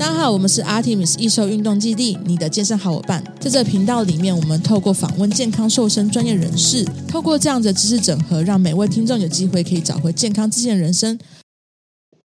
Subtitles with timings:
[0.00, 3.22] 大家好，我们是 Artemis 易瘦运动基地，你的健身好伙伴。
[3.38, 11.18] 在这频道里面，我们透过访问健康瘦身专业人士，透过这样的知识整合，让每位听众有机会可以找回健康自信人生。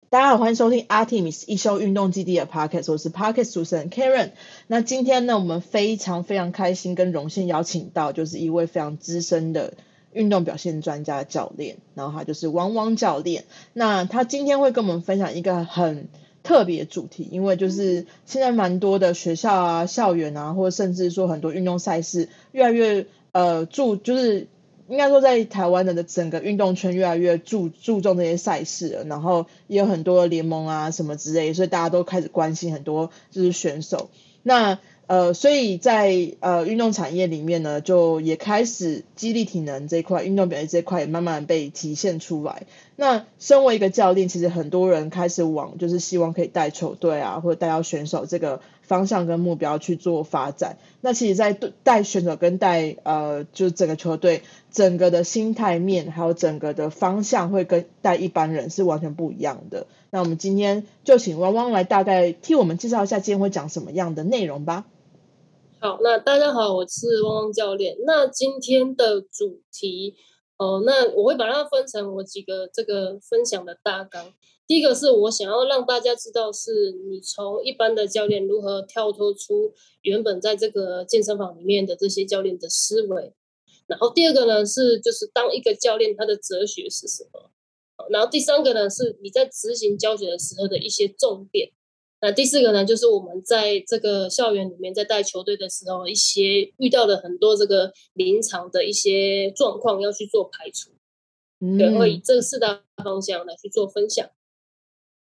[0.08, 4.30] 大家好，欢迎收听 Artemis 易瘦运动基地的 Podcast，我是 Podcast 主持人 Karen。
[4.68, 9.74] 那今天呢，我们非常非常开心跟荣幸邀请到，就是一位非常资深的
[10.14, 13.44] 运动表现专家教练，然后他就是汪汪教练。
[13.74, 16.08] 那他今天会跟我们分享一个很
[16.46, 24.46] 特别主题，因为就是现在蛮多的学校啊、校园啊，或者甚至说很多运动赛事，越来越呃注，就是
[24.86, 34.08] 应该说在台湾的整个运动圈越来越注注重这些赛事了，然后也有很多联盟啊什么之类，所以大家都开始关心很多就是选手。
[34.44, 42.66] 那呃，所以在呃运动产业里面呢，就也开始激励体能这一块、运动表现这一块也慢慢被体现出来。
[42.96, 50.76] 那身为一个教练，其实很多人开始往就是希望可以带球队啊，或者带到选手这个方向跟目标去做发展。
[51.00, 51.52] 那其实，在
[51.84, 59.86] 带选手跟带呃，就整个球队整个的心态面，还有整个的方向，会跟带一般人是完全不一样的。
[60.10, 64.84] 那我们今天就请汪汪来大概替我们介绍一下今天会讲什么样的内容吧。
[65.78, 67.98] 好，那大家好，我是汪汪教练。
[68.06, 70.14] 那今天的主题，
[70.56, 74.32] 哦、呃，那我会把它分成我几个这个分享的大纲。
[74.66, 83.34] 第一个是我想要让大家知道，是你从一般的教练如何跳脱出原本在这个健身房里面的这些教练的思维。
[83.86, 87.50] 然后第二个呢是，就是当一个教练他的哲学是什么？
[88.08, 91.70] 然后第三个呢是你在执行教学的时候的一些重点。
[92.20, 100.90] 那第四个呢，就是我们在这个校园里面在带球队的时候，一些遇到的很多这个临场的一些状况要去做排除，
[101.60, 104.28] 嗯，对，会以这四大方向来去做分享。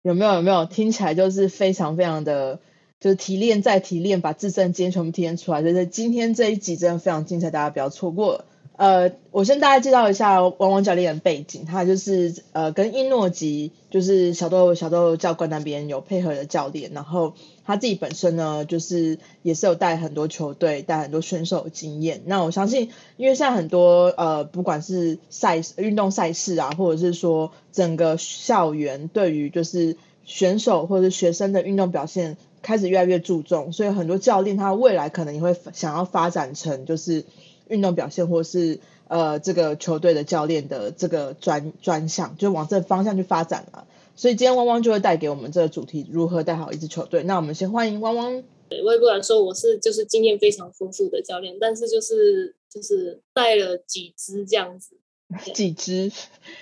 [0.04, 0.36] 有没有？
[0.36, 0.66] 有没有？
[0.66, 2.60] 听起来就是非常非常的，
[3.00, 5.62] 就是提炼再提炼，把自身经验全部提炼出来。
[5.62, 8.46] 就是今天这一集真的非常精彩，大家不要错过了。
[8.78, 17.34] 呃，我先大概介绍一下汪汪教练的背景，他就是呃跟英诺吉就是小豆小豆教官那边有配合的教练，然后
[17.66, 22.24] 他自己本身呢就是也是有带很多球队、带很多选手经验。
[22.26, 29.96] 那我相信，因为现在很多呃不管是赛运动赛事啊，或者是说整个校园对于就是
[30.26, 37.24] 选手或者学生的运动表现开始越来越注重，所以很多教练他未来可能也会想要发展成就是。
[37.68, 43.88] 运动表现，或是呃，这个球队的教练的这个专专项，就往这方向去发展了。
[44.16, 47.24] 所以今天汪汪就会带给我们这个主题：如何带好一支球队。
[47.24, 48.44] 那我们先欢迎汪汪。
[48.84, 54.98] 我也不敢说我是就是经验非常丰富的教练，但是就是就是带了几支这样子。
[55.54, 56.12] 几支？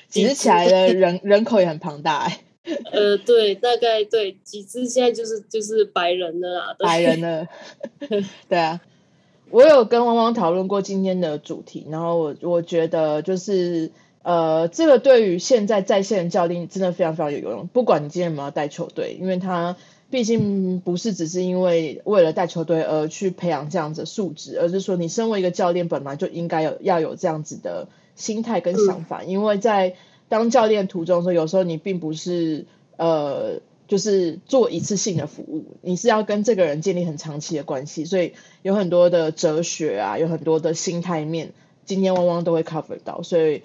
[0.09, 2.43] 几支起来的人人口也很庞大哎。
[2.91, 7.47] 呃，对，大概对几支现在就是就是白人了啦，白人了。
[8.49, 8.81] 对啊。
[9.53, 13.91] 我有跟汪汪讨论过今天的主题，然后我我觉得就是
[14.23, 17.67] 呃，这个对于现在在线的教练真的非常非常有用。
[17.67, 19.75] 不管你今天有没有带球队，因为他
[20.09, 29.23] 毕竟不是只是因为为了带球队而去培养这样子的素质，而是说你身为一个教练本来就应该有要有这样子的心态跟想法。
[29.23, 29.93] 因为在
[30.29, 32.65] 当教练途中的时候，有时候你并不是
[32.97, 33.61] 呃。
[33.88, 41.53] 就是做一次性的服务，你是要跟这个人建立很长期的关系，所以有很多的哲学啊，有很多的心态面，
[41.85, 43.21] 今天汪汪都会 cover 到。
[43.21, 43.61] 所以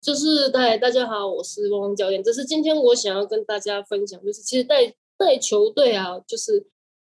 [0.00, 2.22] 就是大大家好，我是汪汪教练。
[2.22, 6.66] 这是今天我想要跟大家分享，就是其实带带球队啊，就是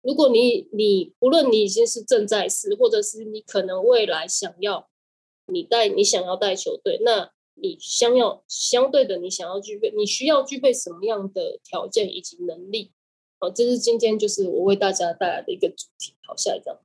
[0.02, 4.88] 如果你你无论你已经是正在是，或者是你可能未来想要
[5.46, 7.30] 你带你想要带球队，那。
[7.58, 12.92] 你想要相对的，你想要具备，你需要具备什么样的条件以及能力？
[13.38, 16.14] 好，这是今天就是我为大家带来的一个主题。
[16.26, 16.78] 好，下一张。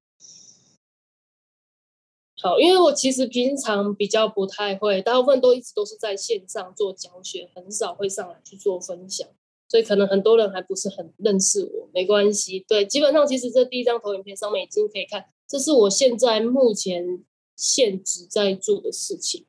[2.42, 9.28] 好，因为我其实平常比较不太会，大部分都一直都是在线上做教学，很少会上来去做分享，
[9.68, 11.90] 所以可能很多人还不是很认识我。
[11.94, 17.24] 没关系，对，基本上其实这第一张投影片上面已经可以看，这是我现在目前
[17.56, 19.46] 现职在做的事情。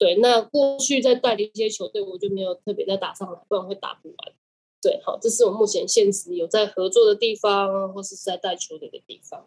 [0.00, 4.16] 对，那过去在带的一些球队，我就没有特别再打上来，不然会打不完。
[4.80, 9.46] 对，好，这是我目前现实有在合作的地方，或是在带球队的地方。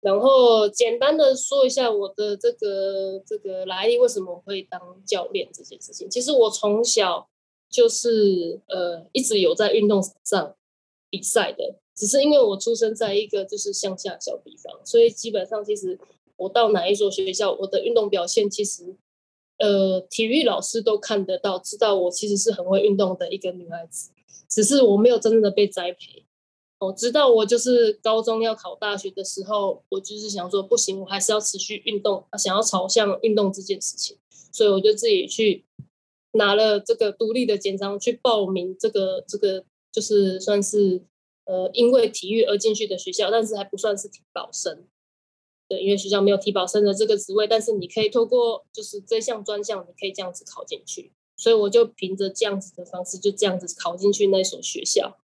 [0.00, 6.10] 然后简单的说一下我的这个这个来历，为什么会当教练这件事情。
[6.10, 7.28] 其实我从小
[7.70, 10.56] 就是呃一直有在运动上
[11.08, 15.96] 比赛的，只是因为我出生在一个就是乡下小地方，所以基本上其实
[16.36, 18.96] 我到哪一所学校，我的运动表现其实。
[19.58, 24.10] 呃，体育老师都看得到，知道我其实是很会运动的一个女孩子，
[24.48, 26.24] 只是我没有真正的被栽培。
[26.78, 34.16] 哦，直到我就是高中要考大学的时候，我就是想说不行，我还是要持续运动，想要朝向运动这件事情，
[34.52, 35.64] 所以我就自己去
[36.34, 41.02] 拿了这个独立的简章去报名这个这个就是算是
[41.46, 44.84] 呃因为体育而进去的学校，但是还不算是体保生，
[45.68, 55.18] 对，因为学校没有提保生的这个职位，但是你可以透过就是这项专项，你可以这样子考进去，所以我就凭着这样子的方式，就这样子考进去那所学校。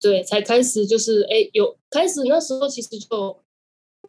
[0.00, 3.38] 对，才开始就是哎，有开始那时候其实就，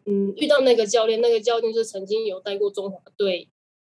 [0.06, 3.48] 嗯，遇到那个教练，那个教练就是曾经有带过中华队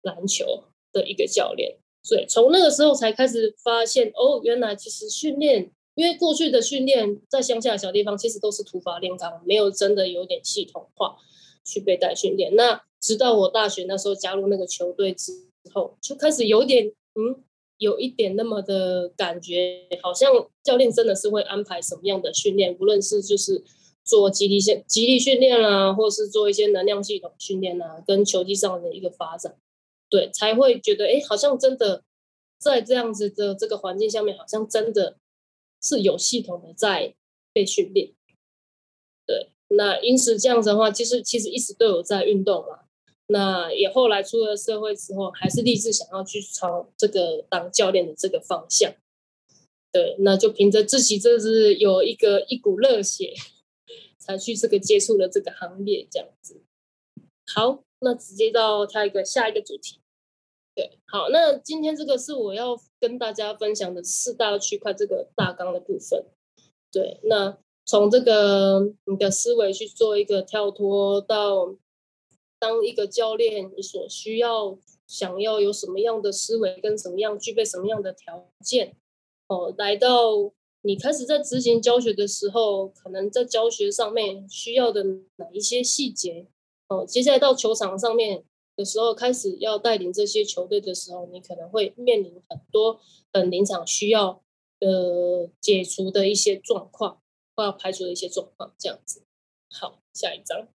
[0.02, 11.16] 篮球的一个教练，所以从那个时候才开始发现，哦，原来其实训练，因为过去的训练在乡下的小地方其实都是土法炼钢，没有真的有点系统化
[11.64, 12.54] 去被带训练。
[12.54, 15.32] 那直到我大学那时候加入那个球队之
[15.72, 17.42] 后，就开始有点嗯。
[17.78, 20.30] 有一点那么的感觉，好像
[20.62, 23.64] 教练真的是会安排什么样的训练，无论是就是
[24.04, 29.56] 做肌力训、肌力训练啦，或是做一些能量系统训练啊，跟球技上的一个发展，
[30.08, 32.04] 对，才会觉得哎，好像真的
[32.58, 35.16] 在这样子的这个环境下面，好像真的
[35.82, 37.14] 是有系统的在
[37.52, 38.12] 被训练。
[39.68, 42.80] 那因此这样子的话，其实其实一直都有在运动嘛。
[43.26, 48.92] 那也后来出了社会之后，还是立志想要去朝这个当教练的这个方向。
[49.90, 53.32] 对，那就凭着自己这是有一个一股热血，
[54.18, 56.60] 才去这个接触了这个行业这样子。
[57.46, 60.00] 好，那直接到下一个下一个主题。
[60.74, 66.26] 对，好，那今天这个是我要跟大家分享的四大区块这个大纲的部分。
[66.90, 71.76] 对，那从这个你的思维去做一个跳脱到。
[72.56, 78.96] 当一个教练，你所需要想要有什么样的思维，跟什么样具备什么样的条件，
[79.48, 80.50] 哦，来到
[80.80, 85.04] 你开始在执行教学的时候，可能在教学上面需要的
[85.36, 86.46] 哪一些细节，
[86.88, 88.42] 哦，接下来到球场上面
[88.76, 92.98] 的时候，开始要带领这些球队的时候，你可能会面临很多
[93.30, 94.42] 很临场需要
[94.80, 97.20] 呃解除的一些状况，
[97.54, 99.22] 或要排除的一些状况，这样子。
[99.70, 100.68] 好，下一张。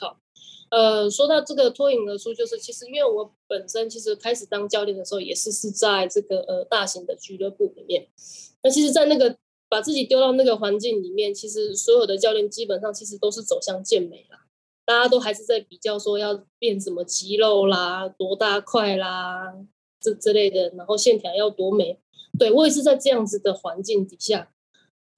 [0.00, 0.18] 好，
[0.70, 8.08] 呃，说到这个脱颖而出，就是其实因为我本身其实开始当教练的时候，也是是在这个呃大型的俱乐部里面。
[8.62, 9.36] 那其实，在那个
[9.68, 14.46] 把自己丢到那个环境里面，其实所有的教练基本上其实都是走向健美啦，
[14.84, 19.54] 大家都还是在比较说要练什么肌肉啦、多大块啦
[20.00, 22.00] 这之类的，然后线条要多美。
[22.38, 24.50] 对，我也是在这样子的环境底下，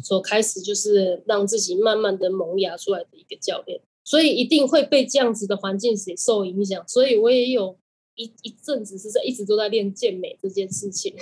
[0.04, 3.80] 所开始就是让自己慢慢的萌芽出来的一个教练。
[4.04, 7.76] 所以一定会被这样子的环境所受影响，所以我也有
[8.14, 11.12] 一一阵子是在一直都在练健美这件事情。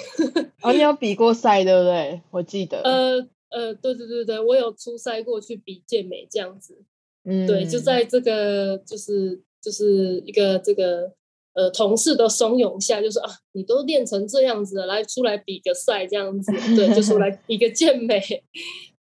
[0.61, 2.20] 哦，你有比过赛对不对？
[2.31, 2.82] 我记得。
[2.82, 6.76] 呃呃，对对对对，我有出赛过去比健美这样子。
[7.25, 11.11] 嗯，对，就在这个就是就是一个这个
[11.54, 18.20] 呃同事的怂恿下，就说啊，你都练成这样子了，来出来比个赛这样子，对，就出来 比个健美。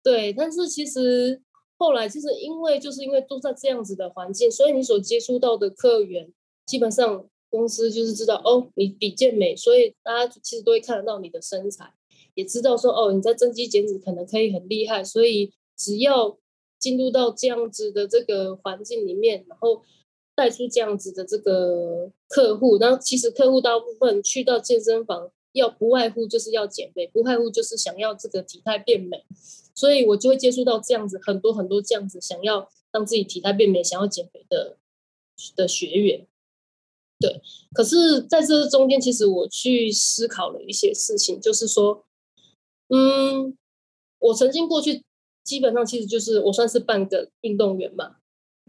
[0.04, 1.42] 对，但是其实。
[1.80, 6.28] 后来就是因为就是因为都在这样子的环境，所以你所接触到的客源，
[6.66, 11.94] 基本上公司就是知道哦，你比健美，所以大家其实都会看得到你的身材，
[12.34, 16.40] 也知道说哦，你在增肌减脂可能可以很厉害，所以只要
[16.80, 19.84] 进入到这样子的这个环境里面，然后
[20.38, 25.32] 带出这样子的这个客户，然后其实客户大部分去到健身房。
[25.54, 29.26] 要不外乎就是要减肥，不外乎就是想要这个体态变美，
[29.74, 34.78] 所以我就会接触到这样子很多很多这样子想要让自己体态变美、想要减肥的
[35.56, 36.28] 的学员。
[37.20, 37.42] 对，
[37.74, 42.06] 可是在这中间，其实我去思考了一些事情，就是说，
[42.90, 43.58] 嗯，
[44.20, 45.02] 我曾经过去
[45.44, 48.18] 基本上其实就是我算是半个运动员嘛，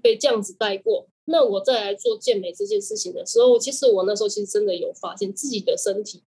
[0.00, 1.08] 被这样子带过。
[1.28, 6.22] 那我再来做健美这件事情的时候，其实我那时候其实真的有发现自己的身体。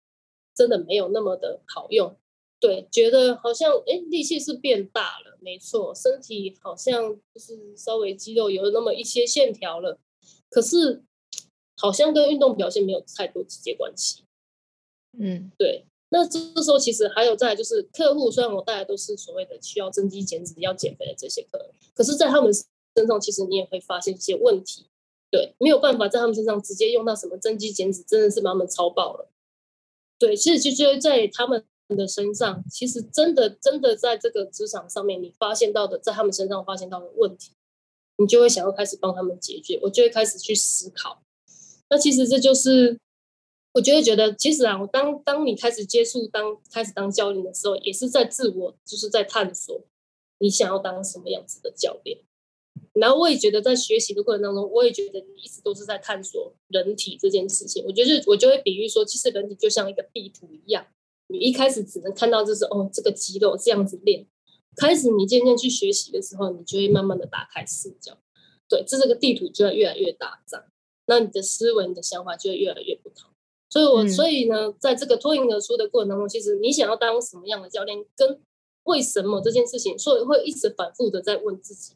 [0.53, 2.13] 真的没有那么的好用，
[2.60, 9.98] 对，觉得好像哎，力气是变大了，没错，身体好像就是稍微肌肉有那么一些线条了，
[10.50, 11.01] 可是
[11.77, 14.24] 好像跟运动表现没有太多直接关系。
[15.17, 15.86] 嗯，对。
[16.10, 24.86] 那这时候其实还有在就是客户，虽然我带来都是所谓的需要增肌减脂、要减肥的这些客人，可是在他们身上其实你也会发现一些问题，
[25.32, 29.32] 对，没有办法在他们身上直接用到什么增肌减脂，真的是把他们超爆了。
[30.20, 37.54] 对，其实就觉得在他们的身上，其实真的真的在这个职场上面，你发现到的，在他们身上发现到的问题，
[38.18, 41.24] 你就会想要开始帮他们解决，我就会开始去思考。
[41.90, 43.00] 那其实这就是
[43.74, 49.82] 我就会觉得，其实啊，我当当你开始接触当开始当教练的时候，也是在自我就是在探索
[50.40, 52.20] 你想要当什么样子的教练。
[52.93, 57.83] 然后我也觉得，在学习的过程当中，我也觉得你一直都是在探索人体这件事情。
[57.86, 60.86] 我觉得，我就会比喻说，其实人体就像一个地图一样，
[61.27, 64.27] 你一开始只能看到就是哦，这个肌肉这样子练。
[64.75, 68.17] 开始你渐渐去学习的时候，你就会慢慢的打开视角，
[68.67, 70.63] 对，这这个地图就会越来越大张，
[71.07, 73.29] 那你的思维、你的想法就会越来越不同。
[73.69, 78.39] 所以我，我、嗯、所以呢，在这个脱颖而出的过程当中，其实你想要当什么样的教练，跟
[78.83, 81.95] 为什么这件事情，所以会一直反复的在问自己。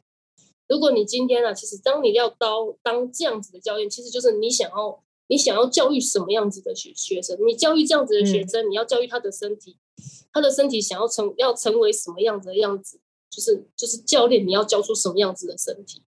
[0.68, 7.38] 如果你今天啊，其实当你要当当这样子的教练，其实就是你想要你想要教育什么样子的学学生？
[7.46, 9.78] 你教育这样子的学生，嗯、你要教育他的身体，
[10.32, 13.00] 他的身体想要成要成为什么样子的样子？
[13.30, 16.02] 就是就是教练，你要教出什么样子的身体？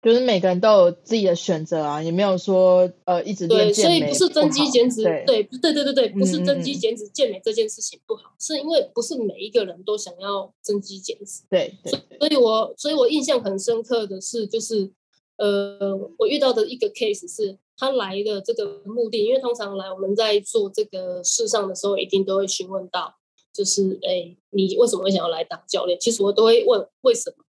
[0.00, 3.48] 就是每个人都有自己的选择啊，也没有说呃一直。
[3.48, 11.42] 对，所以不是增肌减脂，对对对对对，不是增肌减脂健美这件事情不好，是因为不是每一个人都想要增肌减脂。
[11.50, 14.88] 对，对，所以我所以我印象很深刻的是，就是
[15.36, 23.16] 呃，我遇到的一个 case 是，他来的这个目的，因为通常来我们在做这个事上的时候，一定都会询问到，
[23.52, 25.98] 就是哎，你为什么会想要来当教练？
[25.98, 27.44] 其实我都会问为什么。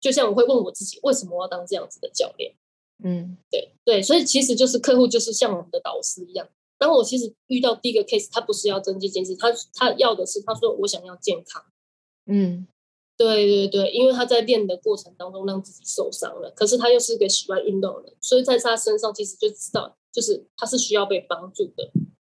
[0.00, 2.54] 就像我会问我自己，为什么我要当这样子的教练？
[3.04, 6.48] 嗯，对对，所以其实就是客户就是像我们的导师一样。
[6.78, 11.62] 然后我其实遇到第一个 case，他不是要增肌减脂，他他要的是他说我想要健康。
[12.26, 12.66] 嗯，
[13.16, 21.90] 对对对，因为他在练的过程当中让自己受伤了，可是他又是个喜欢运动的人，所以在他身上其实就知道，就是他是需要被帮助的。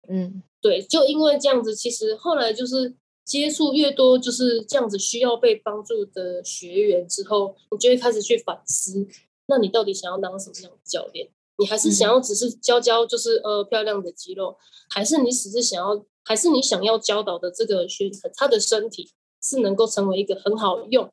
[0.08, 2.96] 嗯，对，就因为这样子，其实后来就是。
[3.28, 9.06] 接触越多就是这样子，需要被帮助的学员之后，你就会开始去反思，
[9.48, 11.30] 那你到底想要当什么样的教练？
[11.58, 14.56] 你还是想要只是教教就是呃漂亮的肌肉，
[14.90, 21.12] 还是你只是想要，还是你想要教导的这个学生他的身体是能够成为一个很好用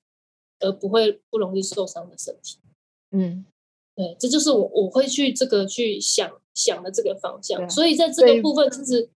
[0.61, 2.59] 而不会不容易受伤的身体？
[3.11, 3.45] 嗯，
[3.97, 7.69] 对，这就是我我会去这个去想想的这个方向。
[7.69, 9.11] 所以在这个部分其实。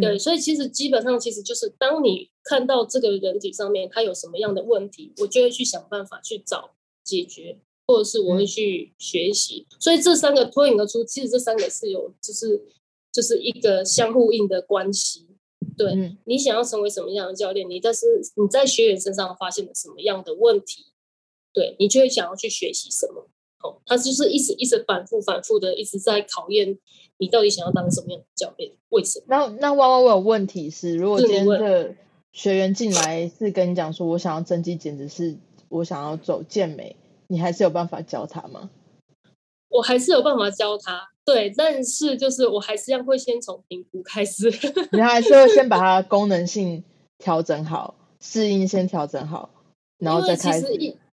[0.00, 9.66] 对，所以其实基本上其实就是，当你看到这个人体上面他有什么样的问题，我就会去想办法去找解决，或者是我会去学习。
[9.80, 12.62] 所以这三个脱颖而出，其实这三个是有就是
[13.12, 15.26] 就是一个相互应的关系。
[15.76, 20.86] 对，你想要成为什么样的教练，你但是你在学员身上发现了什么样的问题，
[21.52, 23.30] 对，你就会想要去学习什么。
[23.62, 26.78] 哦，他就是一直一直反复反复的一直在考验
[27.18, 28.72] 你到底想要当什么样的教练？
[28.90, 29.26] 为什么？
[29.28, 31.94] 那那万万我有问题是，如果今天的
[32.32, 35.36] 学员进来是跟你讲说，我想要增肌减脂，是
[35.68, 36.96] 我想要走健美，
[37.26, 38.70] 你还是有办法教他吗？
[39.68, 44.50] 我还是有办法教他，对，但是就是我还是要会先从评估开始，
[44.92, 46.82] 你还是会先把它功能性
[47.18, 49.50] 调整好，适应先调整好，
[49.98, 50.66] 然后再开始。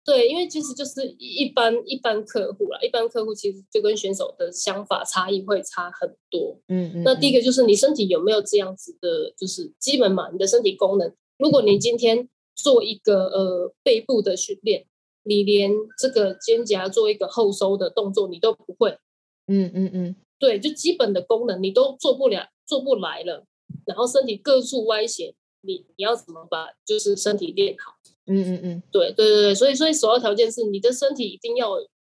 [0.05, 6.59] 对，因为其实就是一般一般客户啦，一般客户其实就跟选手的想法差异会差很多。
[6.69, 7.03] 嗯嗯。
[7.05, 11.15] 那第一个就是你身体有没有这样子的，就是基本嘛，你的身体功能。
[11.39, 14.87] 如果你今天做一个呃背部的训练，
[15.23, 18.99] 你连这个肩胛做一个后收的动作你都不会。
[19.47, 20.17] 嗯嗯嗯。
[20.41, 23.45] 对，就基本的功能你都做不了，做不来了，
[23.87, 27.95] 然后身体各处歪斜，你你要怎么把就是身体练好？
[28.27, 31.71] 嗯嗯嗯，对对对对，所以所以首要条件是你的身体一定要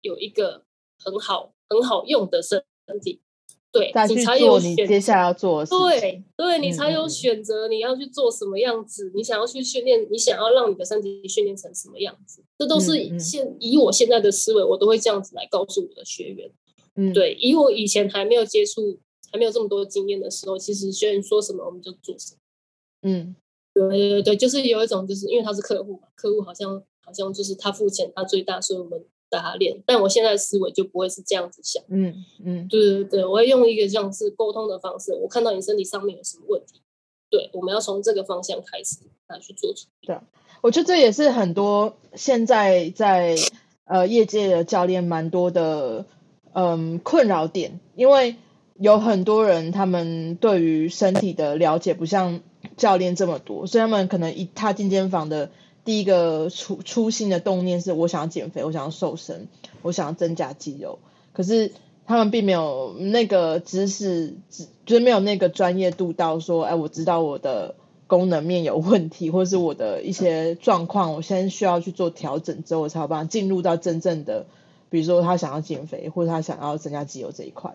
[0.01, 0.63] 有一个
[0.99, 2.61] 很好很好用的身
[3.01, 3.21] 体，
[3.71, 16.51] 对，你才有你接下来要做的事，对对，你才有选择你要去做什么样子，你想要去训练，你想要让你的身体训练成什么样子，这都是现以我现在的思维，我都会这样子来告诉我的学员。
[16.95, 18.99] 嗯，对，以我以前还没有接触，
[19.31, 22.39] 还没有这么多经验的时候，其实学员说什么我们就做什么。
[23.03, 23.35] 嗯。
[23.73, 29.81] 对对对，就是有一种，就是因为他是客户嘛，客户好像好像就是他付钱，他最大，所以我们带他练。
[29.83, 32.13] 但我现在的思维就不会是这样子想，嗯
[32.45, 35.13] 嗯，对对对，我会用一个这样子沟通的方式。
[35.15, 36.81] 我看到你身体上面有什么问题，
[37.31, 39.87] 对，我们要从这个方向开始来去做出。
[40.01, 40.19] 对，
[40.61, 43.35] 我觉得这也是很多现在在
[43.85, 46.05] 呃业界的教练蛮多的
[46.53, 48.35] 嗯困扰点，因为
[48.79, 52.41] 有很多人他们对于身体的了解不像。
[52.77, 55.51] 教练这么多，所以他们可能一踏进健身房的
[55.85, 59.47] 第一个初初心的动念是：我想要减肥，我想要瘦身，
[59.81, 60.99] 我想要增加肌肉。
[61.33, 61.71] 可是
[62.05, 64.35] 他们并没有那个知识，
[64.85, 67.75] 就是没有那个专业度到说，哎，我知道我的
[68.07, 74.45] 功能面有问题，或是我的一些状况，我现在需要去做调整之后，我才有办法进入到真正的，
[74.89, 77.73] 比如说他想要减肥，或者他想要增加肌肉这一块。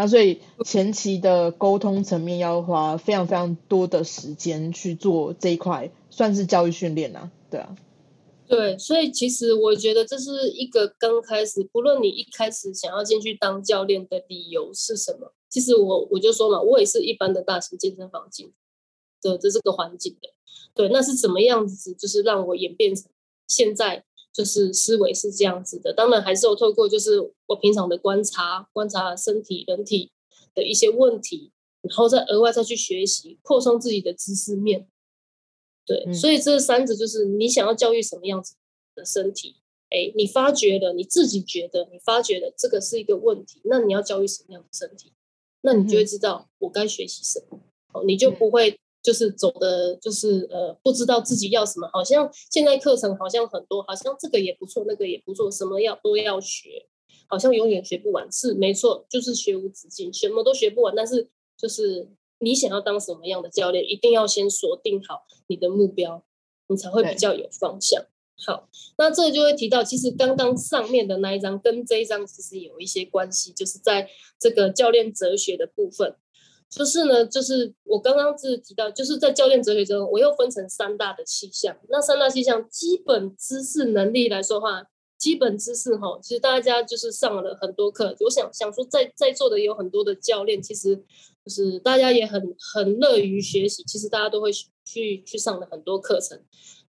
[0.00, 7.76] 那所以前期的沟通层面要花非常非常多的时间去做这一块，算是教育训练啊，对啊。
[8.48, 18.50] 对，所以其实我觉得这是一个刚开始，不论你一开始想要进去当教练的理由是什么，其实我我就说嘛，我也是一般的大型健身房进
[19.20, 20.30] 的这这个环境的，
[20.74, 23.04] 对，那是怎么样子，就是让我演变成
[23.46, 25.92] 现在就是思维是这样子的。
[25.92, 30.12] 当然还是有透过就是我平常的观察，观察身体人体
[30.54, 34.88] 的一些问题，然后再额外再去学习，扩充自己的知识面。
[35.86, 38.54] 对，嗯、所以这三者就是你想要教育什么样子
[38.94, 39.56] 的身体，
[39.88, 45.12] 哎，你发觉了，你自己觉得你发觉了这个是一个问题，那你要教育什么样的身体，
[45.62, 47.58] 那你就会知道我该学习什么，
[47.92, 56.86] 哦、嗯，你就不会就是走的，就是呃不知道自己要什么，好像现在课程好像很多，好像这个也不错，那个也不错，什么要都要学，
[57.28, 62.08] 好像永远学不完，是没错，就是学无止境，什么都学不完，但是就是。
[62.42, 66.24] 你想要当什么样的教练，一定要先锁定好你的目标，
[66.68, 68.02] 你才会比较有方向。
[68.46, 68.66] 好，
[68.96, 76.16] 那这就会提到，其实刚刚上面的那一张跟这一张其实有一些关系，就是在这个教练哲学的部分。
[76.70, 81.76] 就是呢，就是我刚刚是提到，就是在教练哲学中，我又分成三大的气象。
[81.88, 84.84] 那三大气象，基本知识能力来说话，
[85.18, 88.16] 基本知识哈，其实大家就是上了很多课。
[88.20, 91.04] 我想想说在，在在座的也有很多的教练，其实。
[91.42, 94.52] 就是大家也很很乐于学习，其实大家都会
[94.84, 96.38] 去去上的很多课程。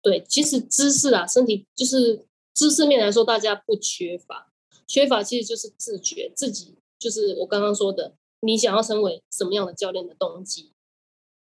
[0.02, 4.52] 对，其实知识啊，身体就是知识面来说，大家不缺乏，
[4.86, 8.12] 缺乏其实就是自觉自己，就是我刚刚说的，
[8.44, 10.70] 你想要成为什么样的教练的动机。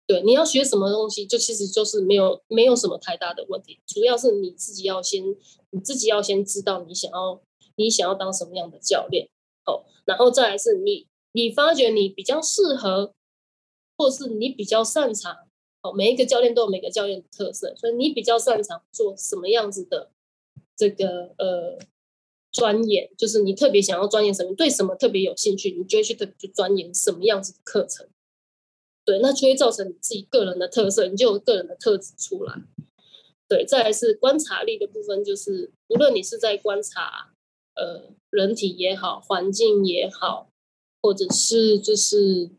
[0.06, 5.22] 对，你要学什么东西，就其实就是没有没有什么太大的问题，主要是你自己要先
[5.70, 7.40] 你自己要先知道你想要
[7.76, 9.28] 你想要当什么样的教练，
[9.64, 11.06] 好，然后再来是你。
[11.32, 13.12] 你发觉你比较适合，
[13.98, 15.36] 或是你比较擅长，
[15.82, 20.10] 哦，每一个教练都有每个教练的特色，所以你比较擅长做什么样子的
[20.74, 21.78] 这个呃
[22.56, 28.08] 钻研，就是你特别想要钻研什么，对什么特别有兴趣，你就会去特别去钻研什么样子的课程。
[29.04, 32.54] 对，那就会造成你自己个人的特色，你就有个人的特质出来。
[33.46, 37.32] 对，再来是观察力的部分，就是无论你是在观察
[37.74, 40.48] 呃人体也好，环境也好。
[41.02, 42.50] 或者是就是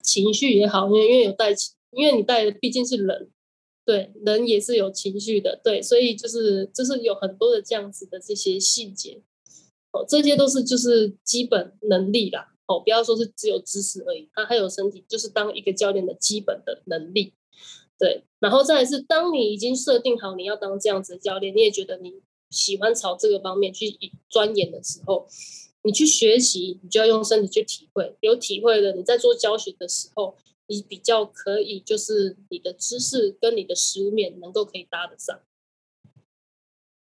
[0.00, 1.50] 情绪也好，因为因为有带，
[1.90, 3.28] 因为你带的毕竟是人，
[3.84, 9.22] 对，人也是有情绪的，对，所以就是就是有很多的这样子的这些细节，
[9.92, 17.34] 哦，这些都是就是基本能力啦，哦，不要说是只有知识而已，它还有身体，就是当一个教练的基本的能力，
[17.98, 23.96] 对，然后再来是当你已经设定好你要当这样子的教练，你也觉得你喜欢朝这个方面去
[24.28, 25.26] 钻研的时候。
[25.86, 28.16] 你去学习，你就要用身体去体会。
[28.20, 30.34] 有体会了，你在做教学的时候，
[30.66, 35.40] 你比较可以，就是你的知识跟你的食物面能够可以搭得上。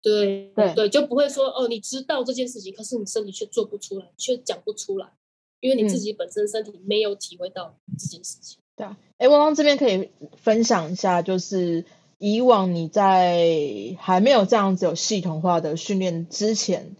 [0.01, 5.13] 对对对，就不会说哦，你知道这件事情，可是你身体却做不出来，却讲不出来，
[5.61, 8.59] 因为你自己本身身体没有体会到这件事情。
[8.75, 11.85] 对啊，哎，汪汪这边可以分享一下，就是
[12.17, 16.95] 以往你在还没有这样子有系统化的训练之前，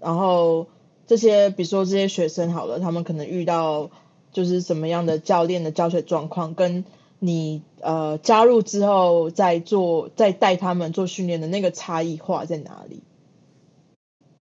[0.00, 0.66] 然后。
[1.06, 3.90] 这些，比如说这些学生好了，他们可能遇到
[4.32, 6.84] 就是什么样的教练的教学状况，跟
[7.18, 13.00] 你呃加入之后再做再带他们做训练的那个差异化在哪里？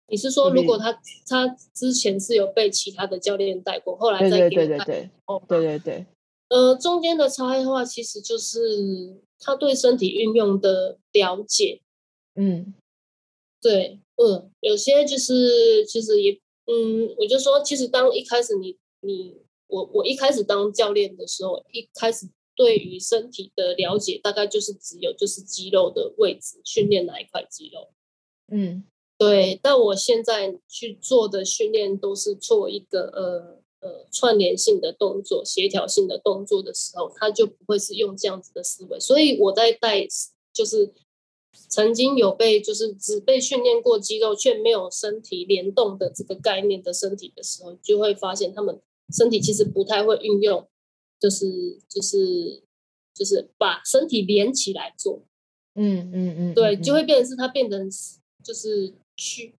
[0.08, 0.92] 你是说，如果他
[1.26, 6.06] 他之前是有被其他的教练带过，后来再对对对对对，哦，对对对，
[6.48, 11.80] 呃，中间的差异化其实就是他对身体运用的了解，
[12.34, 12.74] 嗯，
[13.60, 14.00] 对。
[14.22, 16.32] 嗯，有些就是其实也，
[16.66, 19.34] 嗯，我就说，其实当一开始你你
[19.72, 27.88] 我我一开始当教练的时候，一开始对于身体的了解，大概就是只有就是肌肉的位置，训练哪一块肌肉。
[28.52, 28.84] 嗯，
[29.16, 29.58] 对。
[29.62, 39.00] 但我现在去做的训练都是做一个呃呃串联性的动作、协调性的动作的时候，他就不会是用这样子的思维。
[39.00, 40.06] 所以我在带
[40.52, 40.92] 就是。
[41.68, 50.68] 曾经有被就是只被训练过肌肉却没有身体联动的这个概念的身体的时候，就会发现他们身体其实不太会运用，
[51.18, 52.62] 就是就是
[53.14, 55.22] 就是把身体连起来做，
[55.74, 57.90] 嗯嗯嗯，对，就会变成是它变成
[58.42, 59.54] 就是去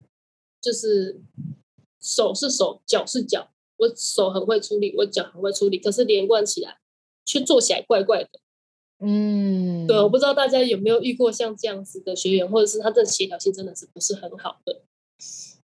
[0.61, 1.21] 就是
[2.01, 6.79] 手是手，脚是脚，我手很会出力，我脚很会出力，可是连贯起来
[7.25, 8.31] 却做起来怪怪的。
[9.05, 14.83] 嗯，对，我不知道大家有没有遇过像这样子的学员，或者是他的协调性真的是不是很好的。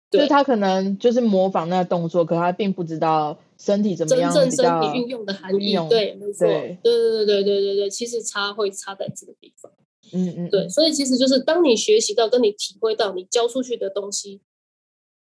[0.09, 5.75] 就是他可能就是模仿那个动作，可他并不知道身体怎么样真正身体运用的含义。
[5.89, 9.71] 对，没错，对对对对对对对，其实差会差在这个地方。
[10.13, 14.39] 嗯嗯，对，所以其实就是当你学习到，跟你体会到，你教出去的东西，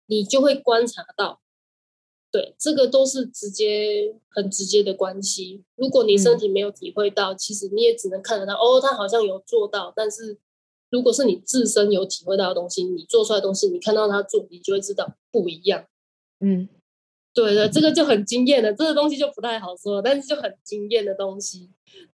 [0.06, 1.40] 你就会观察到。
[2.30, 5.62] 对，这个都是直接很直接的关系。
[5.76, 9.92] 如果你身体没有体会到，嗯、其实你也只能看得到哦，他好像有做到。
[9.94, 10.36] 但是
[10.94, 15.84] 如果是你自身有体会到的东西，你做出来的东西，你看到他做，你就会知道不一样。
[16.38, 16.68] 嗯，
[17.34, 18.72] 对的，这个就很惊艳的。
[18.72, 21.70] 这个东西就不太好说，但是就很惊艳的东西。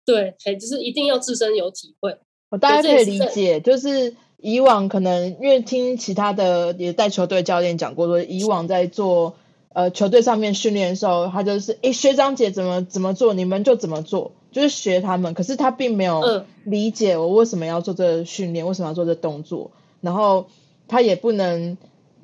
[0.06, 2.16] 对，嘿，就是一定要自身有体会。
[2.48, 9.36] 我大家可以理解，就是以往可能因为听其他的也带球队教练讲过，说以往在做。
[9.72, 15.34] 呃，球队上面训练的时候，他就是，诶，学长姐怎么怎么做，你们就怎么做，就是学他们。
[15.34, 19.70] 可是他并没有理解我为什么要做这个训练，为什么要做这个动作。
[20.00, 20.46] 然后
[20.88, 21.76] 他也不能，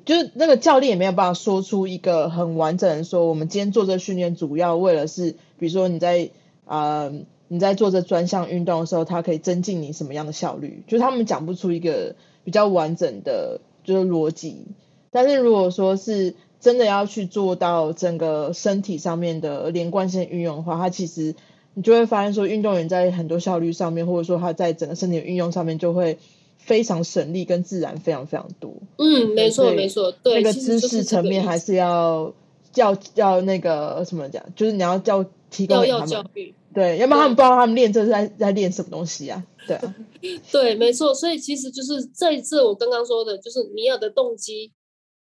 [0.05, 6.29] 就是那个教练也没有办法说出一个很完整的说，我们今天做这个训练主要为了是，比如说你在
[6.65, 7.13] 呃
[7.47, 14.65] 你在做这专项运动的时候，它可以增进你什么样的效率，就是他们讲不出一个比较完整的，就是逻辑。
[15.11, 21.35] 但是如果说是真的要去做到整个身体上面的连贯性运用的话，它其实
[21.77, 26.17] 你就会发现说，运动员在很多效率上面，或者说他在整个身体的运用上面，就会
[26.57, 28.73] 非常省力跟自然非常非常多。
[28.97, 32.33] 嗯，没错没错，对，那个知识层面还是要
[32.71, 39.45] 教要那个什么讲，就是你要教提供给他们教育，对，要不然他们不知道他们练这是在在练什么东西啊？
[39.67, 39.95] 对啊，
[40.51, 44.71] 对，没错，所以其实就是在这我刚刚说的，就是你要的动机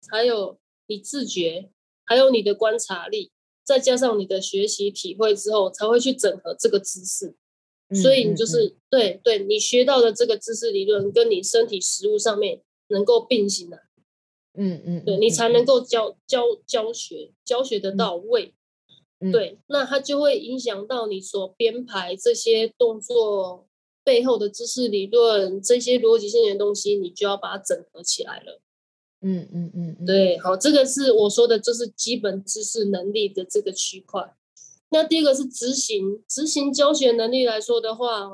[0.09, 0.59] 还有。
[0.88, 1.69] 你自觉，
[2.05, 3.33] 还有你的观察力，
[3.66, 7.35] 再加上你的学习体会之后，才会去整合这个知识。
[8.02, 13.83] 所以你就是、嗯嗯嗯、对对，你学到的这个知识理论，跟你身体实物上面能够并行的、啊，
[14.55, 18.55] 嗯嗯，对你才能够教教教学教学的到位。
[19.18, 23.66] 嗯、对，那它就会影响到你所编排这些动作
[24.05, 28.61] 背后的知识理论，这些逻辑性的东西，你就要把它整合起来了。
[29.29, 34.37] 嗯嗯嗯，对，好，这个是我说的，就是基本知识能力的这个区块。
[34.91, 38.31] 那第一个是执行，执行教学能力来说的话，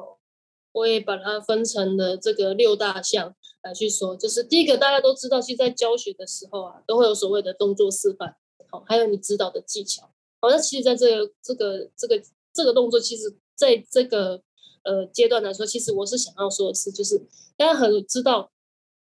[0.72, 4.14] 我也把它分成了这个六大项来去说。
[4.14, 8.36] 就是第一个，大家都知道，其实在教学的时候啊，都会有所谓的动作示范，
[8.70, 10.10] 好，还有你指导的技巧。
[10.40, 14.42] 好，那其实在这个这个这个这个动作，其实在这个
[14.82, 17.18] 呃阶段来说，其实我是想要说的是，就是
[17.56, 18.51] 大家很知道。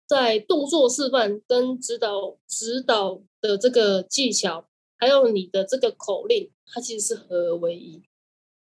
[0.09, 4.67] 在动作示范跟指导指导的这个技巧，
[4.97, 8.01] 还有你的这个口令，它其实是合而为一。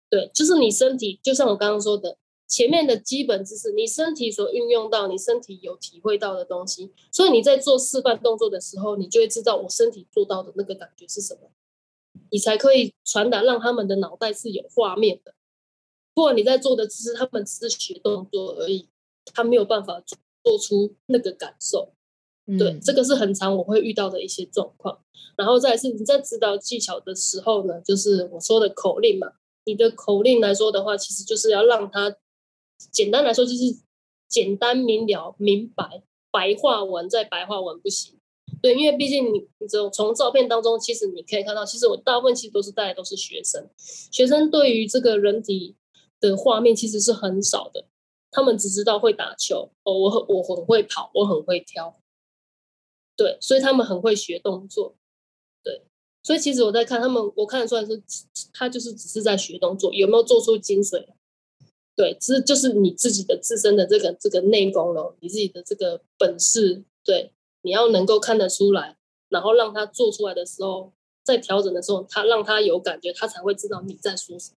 [0.08, 11.50] 对，就是你身体，就像我刚刚说的，前面的基本知识，你身体所运用到，你身体有体会到的东西，所以你在做示范动作的时候，你就会知道我身体做到的那个感觉是什么，
[12.30, 15.34] 你才可以传达，让他们的脑袋是有画面的。
[16.14, 18.88] 不然你在做的只是他们只是学动作而已，
[19.34, 20.16] 他没有办法做。
[20.42, 21.92] 做出那个感受，
[22.58, 25.00] 对，嗯、这个是很常我会遇到的一些状况。
[25.36, 29.32] 然后再是你在指导技巧的时候呢，就是我说的口令嘛。
[29.64, 32.16] 你的口令来说的话，其实就是要让他
[32.90, 33.78] 简单来说就是
[34.28, 36.02] 简单明了、明白、
[36.32, 38.18] 白话文再白话文不行。
[38.60, 45.76] 对，因为毕竟你你从从照片当中，其实你可以看到，其实我大部分其实都是带的都是学生，学生对于这个人体
[46.20, 47.86] 的画面其实是很少的。
[48.32, 52.00] 他们只知道会打球哦，我很我很会跑，我很会跳，
[53.14, 54.96] 对，所以他们很会学动作，
[55.62, 55.82] 对，
[56.22, 58.02] 所以其实我在看他们，我看得出来是，
[58.54, 61.06] 他就是只是在学动作，有没有做出精髓？
[61.94, 68.96] 对，这就是你自己的自身的这个这个内功了，你自己的这个本事，对，你要能够看得出来，
[69.28, 70.90] 然后让他做出来的时候，
[71.22, 74.56] 在调整的时候，他让他有感觉，他才会知道你在说什么。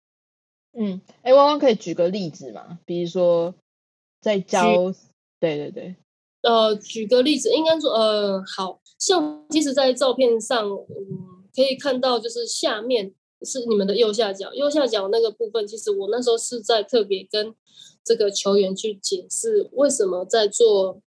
[0.75, 2.77] 嗯，哎，汪汪可以举个例子嘛？
[2.85, 3.55] 比如说。
[4.23, 4.63] 在教，
[5.37, 5.95] 对对对，
[6.43, 17.53] 呃，举个例子，应该说，呃，好像其实，在照片上，嗯，可以看到，就是下面是你们的右下角，右下角那个部分，其实我那时候是在特别跟
[18.01, 21.01] 这个球员去解释，为什么在做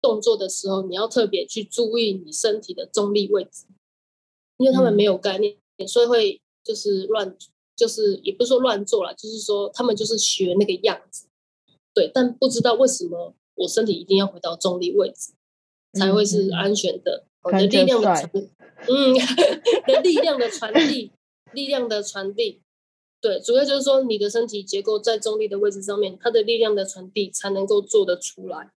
[0.00, 3.66] 动作的时候，你要特别去注意你身体的中立位置，
[4.58, 7.36] 因为他们没有概念，嗯、所以会就是乱，
[7.74, 11.25] 就是也不是说乱做了，就是说他们就是学那个样子。
[11.96, 15.32] 对，但不知道为什么我身体一定要回到中立位置，
[15.94, 17.24] 才会是安全的。
[17.42, 18.30] 我的力量的传，
[18.86, 19.14] 嗯，
[19.88, 21.10] 的力量的传递，
[21.54, 22.60] 力量的传递。
[23.18, 28.70] 对，主要就是说你的身体结构在中立的位置上面，它的力量的传递才能够做得出来，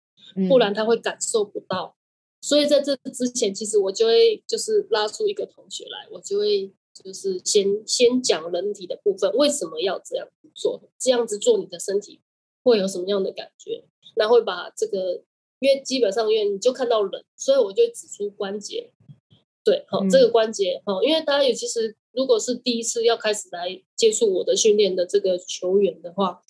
[0.49, 1.97] 不然他会感受不到。
[2.41, 10.81] 所以在这之前，其实我就会就是拉出一个同学来，我就会就是先先讲人体的部分，为什么要这样做？
[10.97, 12.21] 这样子做你的身体
[12.69, 13.83] 会有什么样的感觉？
[14.17, 15.23] 那会把这个，
[15.59, 18.91] 因为基本上因为你就看到人，所以我就指出关节。
[19.65, 26.43] 对，好，这个关节，好，因为大家也其实如果是第一次要开始来接触我的训练的这个球员的话，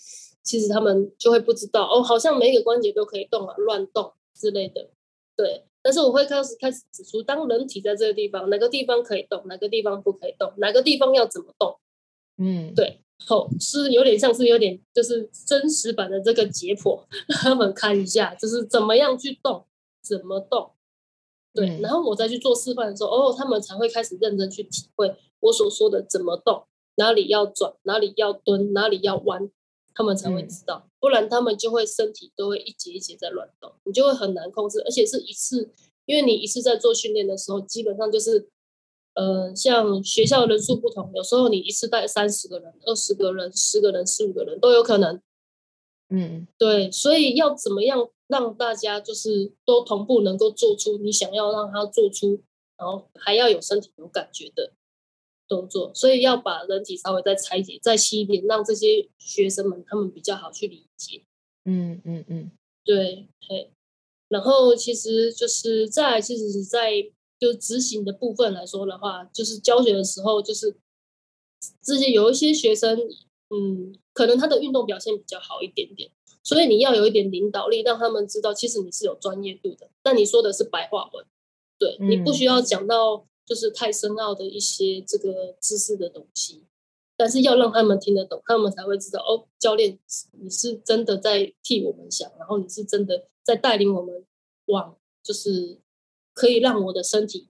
[0.42, 4.90] 其实他们就会不知道哦，好像每一个关节都可以动啊，乱动之类的，
[5.36, 5.64] 对。
[5.80, 11.78] 但是我会开始开始指出，当人体在这个地方，哪个地方可以动，哪个地方不可以动，哪个地方要怎么动。
[12.36, 19.64] 嗯，对，好，是有点像是有点就是真实版的这个解剖，让 他们看一下，就是怎么样去动，
[20.02, 20.70] 怎么动。
[21.52, 26.64] 对，然后我再去做示范的时候，哦，他们才会开始认真去体会我所说的怎么动，
[26.96, 29.50] 哪里要转，哪里要蹲，哪里要弯。
[29.94, 35.72] 他们才会知道，嗯、不然他们就会身体都会一节一节在乱动，你就会很难控制，而且是一次，
[36.06, 38.48] 因为你一次在做训练的时候，基本上就是，
[39.18, 45.20] 呃，像学校人数不同，有时候你一次带三十个人、二十个人、十个人、十五个人都有可能。
[46.10, 52.40] 嗯，对，所以要怎么样让大家就是都同步能够做出你想要让他做出，
[52.76, 54.72] 然后还要有身体有感觉的。
[55.48, 61.22] 动作，所以要把人体稍微再拆解、再细一点，让这些学生们他们比较好去理解。
[61.64, 62.52] 嗯嗯嗯，
[62.84, 63.70] 对，嘿。
[64.28, 70.76] 然后其实就是在其实是在就执行的部分来说的话，就是教学的时候，就是
[71.82, 72.98] 这些有一些学生，
[73.50, 76.10] 嗯，可能他的运动表现比较好一点点，
[76.42, 79.90] 所以你要有一点领导力，让他们知道其实你是有专业度的。
[80.02, 81.26] 但你说的是白话文，
[81.78, 83.26] 对，你不需要讲到。
[83.48, 86.62] 就是太深奥的一些这个知识的东西，
[87.16, 89.98] 但是要让他们听得懂，他们才会知道哦，教练
[90.32, 94.22] 你是真的在替我们想，然后你是真的在带领我们
[94.66, 95.78] 往，就是
[96.38, 97.48] 可以让我的身体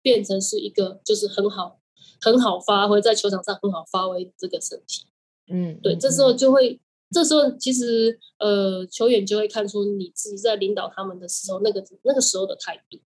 [0.00, 1.80] 变成是一个就是很好
[2.20, 5.06] 很好发挥在球场上很好发挥这个身体。
[5.48, 6.78] 嗯，对，这时候就会，
[7.10, 12.98] 这时候其实呃，球员就会看出你自己在领导他们的时候那个那个时候的态度。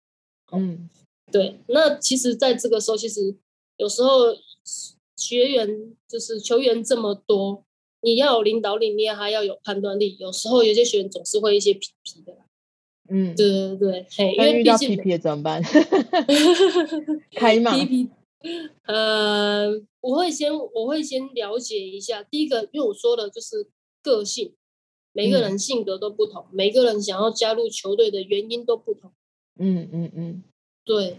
[0.52, 0.90] 嗯。
[1.32, 3.34] 对，那其实，在这个时候，其实
[3.78, 4.36] 有时候
[5.16, 7.64] 学员就是球员这么多，
[8.02, 10.18] 你要有领导力，你也还要有判断力。
[10.20, 12.36] 有时候有些学员总是会一些皮皮的，
[13.12, 15.62] 嗯，对对对，嘿，因为遇到皮皮的怎么办？
[17.36, 17.76] 开骂？
[18.88, 19.70] 呃，
[20.00, 22.24] 我会先我会先了解一下。
[22.24, 23.68] 第一个，因为我说的就是
[24.02, 24.54] 个性，
[25.12, 29.12] 每个人性格都不同，嗯、每个人想要加入球队的原因都不同。
[29.60, 30.12] 嗯嗯嗯。
[30.16, 30.44] 嗯
[30.84, 31.18] 对，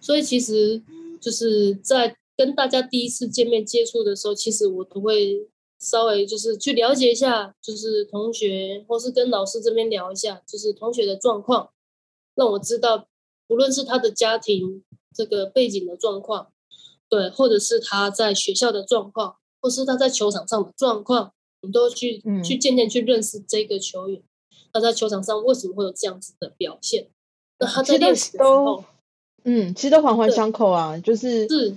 [0.00, 0.80] 所以其实
[1.20, 5.48] 就是在跟大家第一次见面接触的时候，其实我都会
[5.80, 11.70] 稍微就是去了解一下，就是同学或是跟老师这边聊一下，就是同学的状况，
[12.34, 13.08] 让我知道，
[13.48, 16.52] 无论是他的家庭这个背景的状况，
[17.08, 24.22] 对，或者是他在学校的状况，或是他在球场上的状况，我们都去、嗯、去渐渐去认识这个球员，
[24.72, 27.08] 他在球场上为什么会有这样子的表现，
[27.58, 28.84] 那他在练习的时候。
[29.42, 31.74] 嗯，其实都环环相扣啊，就是，是。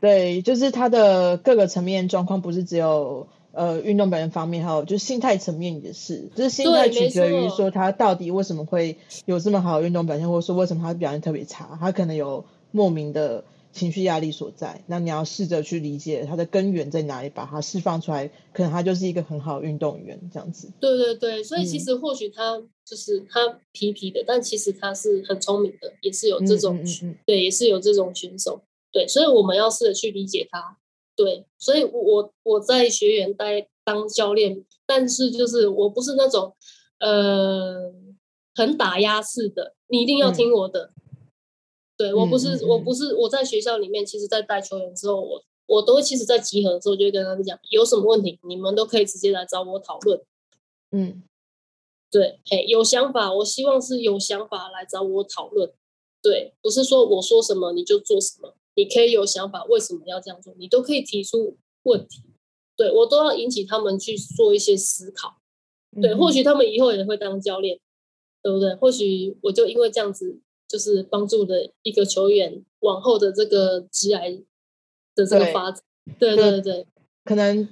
[0.00, 13.44] 对，就是他的各个层面状况，不是只有呃运动表现方面，还有就是心态层面也是，就是心态取决于说他到底为什么会有这么好的运动表现，或者说为什么他表现特别差，他可能有莫名的。
[13.72, 20.72] 情绪压力所在，那你要试着去理解他的根源在哪里，把它释放出来，可能他就是一个很好的运动员这样子。
[20.80, 28.60] 对对对，所以其实或许他就是他皮皮的，嗯、但其实他是很聪明的，也是有这种，嗯嗯嗯嗯对，也是有这种选手。
[28.90, 30.76] 对，所以我们要试着去理解他。
[31.16, 36.54] 对，所以我我在学员待当教练，但是就是我不是那种
[36.98, 37.92] 呃
[38.54, 40.92] 很打压式的，你一定要听我的。
[40.94, 40.94] 嗯
[42.00, 50.18] 对，我不是，我不是，我在学校里面，其实，在带球员之后，我我都其实，在集合的时候，就会跟他们讲，有什么问题，你们都可以直接来找我讨论。
[50.92, 51.22] 嗯，
[52.10, 55.70] 对，嘿，有想法，我希望是有想法来找我讨论。
[56.22, 62.22] 对，不是说我说什么你就做什么，你可以有想法，为什么要这样做，你都可以提出问题。
[62.76, 65.36] 对，我都要引起他们去做一些思考。
[66.00, 67.78] 对，或许他们以后也会当教练，
[68.42, 68.74] 对不对？
[68.74, 70.40] 或许我就因为这样子。
[70.70, 74.40] 就是帮助的一个球员往后的这个职癌
[75.16, 75.82] 的这个发展，
[76.16, 76.86] 对对对对，
[77.24, 77.68] 可能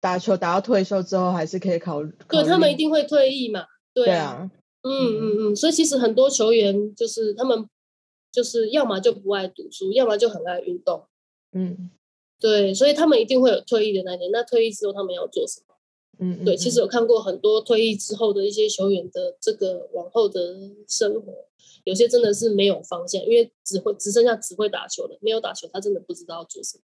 [0.00, 2.10] 打球打到退休之后还是可以考虑。
[2.26, 3.66] 对，他们一定会退役嘛？
[3.92, 7.68] 对啊，嗯嗯嗯，所以其实很多球员就是他们
[8.30, 11.04] 就是要么就不爱读书，要么就很爱运动，
[11.52, 11.90] 嗯，
[12.38, 14.30] 对，所以他们一定会有退役的那年。
[14.30, 15.74] 那退役之后他们要做什么？
[16.20, 21.32] 嗯，对，其实有看过很多退役之后的一些球员的这个往后的生活，
[21.84, 26.82] 有些真的是没有方向，因为只会只剩下只会打球了，没有打球，他真的不知道要做什么。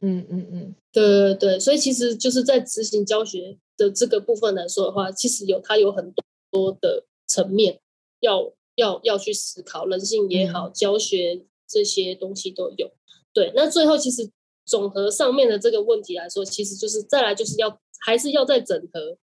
[0.00, 6.12] 嗯嗯嗯，对对对，所以其实就是在执行教学的这个部分来说的话，其实有它有很
[6.50, 7.80] 多的层面
[8.20, 12.90] 要要要去思考，人性也好，教学这些东西都有。
[13.32, 14.30] 对，那最后其实
[14.64, 19.18] 总和上面的这个问题来说，其实就是再来就是要还是要再整合。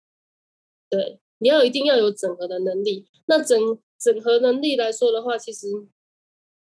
[0.89, 3.07] 对，你要一定要有整合的能力。
[3.25, 3.59] 那整
[3.99, 5.67] 整合能力来说的话，其实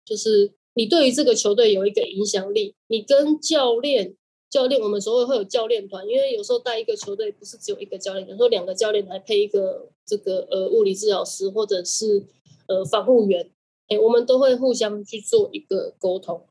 [0.06, 0.54] 就是。
[0.76, 4.16] 你对于这个球队有一个影响力，你跟教练、
[4.50, 12.24] 教练，我们所谓会有教练团，因为有时候带一个球队不是只有一个教练，有时候两个教练来配一个这个呃物理治疗师或者是
[12.70, 13.52] 呃防护员，
[13.90, 16.48] 哎，我们都会互相去做一个沟通。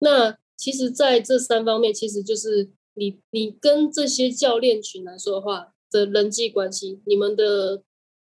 [0.00, 7.82] 那其实在这三方面，其实就是你你跟这些教练群来说的话的人际关系，你们的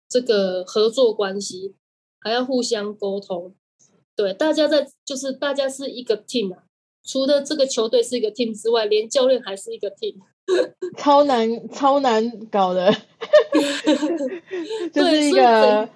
[0.10, 1.76] 这个合作关系
[2.20, 3.56] 还要互相沟通。
[4.16, 6.64] 对，大家在就是大家是一个 team 啊，
[7.04, 10.16] 除了这个球队是一个 team 之外，连教练还是一个 team，
[10.98, 12.92] 超难超难搞的，
[14.94, 15.90] 就是一个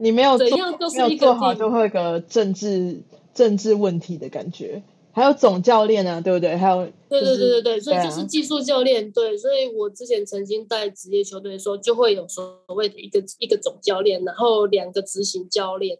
[0.00, 3.00] 你没有做，没有做好就会有个政治
[3.34, 4.82] 政治问题的感觉。
[5.12, 6.56] 还有总教练啊，对不对？
[6.56, 9.10] 还有、就是、对对对对对，所以就是技术教练。
[9.12, 15.98] 对，所以我之前曾经带职业球队的时候，就会有所谓的一个一个总教练，然后两个执行教练，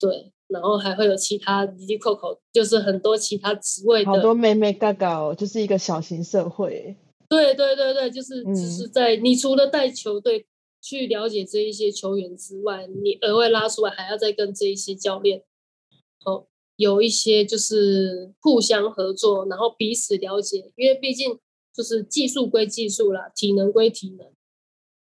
[0.00, 0.32] 对。
[0.48, 6.96] 然后还会有其他滴滴扣扣，就是很多其他职位的，好多妹妹嘎嘎哦，就是一个小型社会。
[7.28, 10.46] 对对对对，就是只是在、嗯、你除了带球队
[10.88, 15.44] 去了解这一些球员之外，你额外拉出来还要再跟这一些教练，
[16.24, 16.46] 哦，
[16.76, 21.38] 有一些就是互相合作，然后彼此了解，因为毕竟
[21.74, 24.26] 就是技术归技术啦，体能归体能，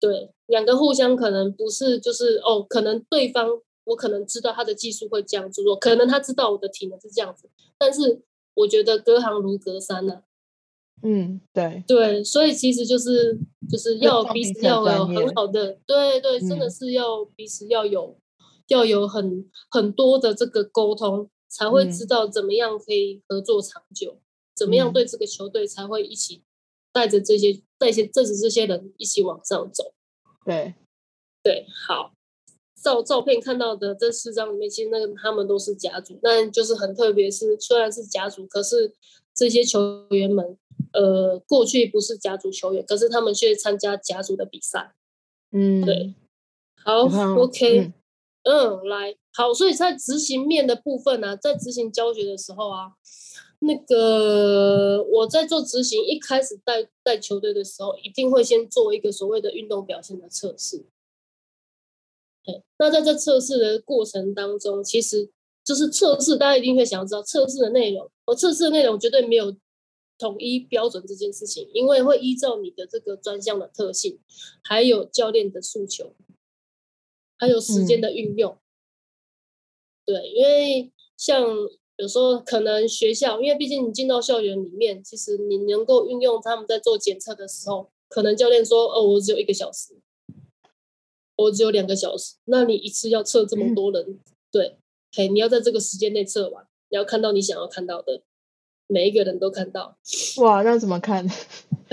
[0.01, 3.61] 对，两个互相可能不是就是哦，可能对方。
[3.87, 8.21] 我可能知道他的技术会这样子做，可能他知道我的体能是这样子，但是
[8.55, 10.23] 我觉得隔行如隔山呐、啊。
[11.03, 11.85] 嗯，对。
[11.87, 13.39] 对，所以其实就是
[13.71, 24.23] 就是要彼此要有很好的，对对，真的是要彼此要有、嗯、要有很很多的这个沟通，才会知道怎么样可以合作长久，嗯、
[24.55, 26.43] 怎么样对这个球队才会一起
[26.93, 29.93] 带着这些带些带着这些人一起往上走。
[30.45, 30.75] 对。
[31.43, 32.13] 对，好。
[32.83, 38.93] 照照片看到的这四张里面，其实那个他们都是甲组，但就是很特别，是虽然是甲组，可是
[39.37, 40.57] 这些球员们，
[40.93, 44.95] 呃，过去不是甲组球员，可是他们却参加甲组的比赛。
[45.53, 46.15] 嗯，对，
[46.83, 47.93] 好，OK，嗯，
[48.45, 52.95] 嗯，来，好，所以在执行面的部分呢、啊，在执行教学的时候啊，
[53.61, 60.87] 那个我在做执行一开始带带球队的时候，一定会先做一个所谓的运动表现的测试。
[62.79, 65.31] 那在这测试的过程当中，其实
[65.67, 68.09] 就是测试，大家一定会想要知道测试的内容。
[68.25, 69.55] 我测试的内容绝对没有
[70.17, 74.21] 统一标准这件事情，因为会依照你的这个专项的特性，
[74.63, 76.15] 还有教练的诉求，
[77.37, 78.53] 还有时间的运用。
[78.53, 78.63] 嗯、
[80.07, 81.45] 对，因为像
[81.97, 89.97] 有时候可能学校，因为毕竟你进到校园里面，其实你能够运用他们在做检测的时候，可能教练说：“哦，我只有一个小时。”
[91.39, 94.79] 我只有两个小时，那你一次要测这么多人，嗯、对，
[95.17, 98.21] 嘿，你要在这个时间内测完，你要看到你想要看到的，
[98.87, 99.97] 每一个人都看到。
[100.43, 101.27] 哇，那怎么看？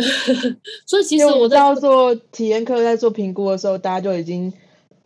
[0.85, 4.51] 所以其实我在做体验课，在做评估的时候，大家就已经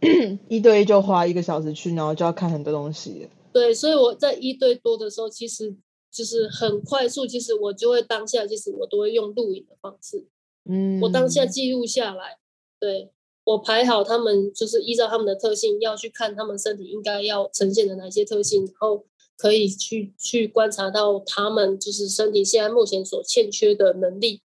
[0.50, 3.30] 一对一就花一个小时去，然后就要看很多东西。
[3.54, 5.76] 对，所以我在一对多的时候，其实
[6.12, 10.26] 就是很快速，其实我就会当下，其实我都会用录影的方式，
[10.68, 12.40] 嗯，我当下记录下来，
[12.80, 13.12] 对。
[13.48, 19.06] 我排好他们，就是依照他们的特性，要去看他们身体应该要呈现的哪些特性，然后
[19.38, 24.42] 可以去去观察到他们就是身体现在目前所欠缺的能力，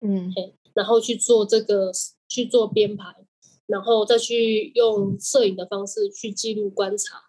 [0.00, 0.34] 嗯，
[0.74, 1.92] 然后去做这个
[2.26, 3.14] 去做编排，
[3.66, 7.22] 然后再去用摄影的方式去记录观察，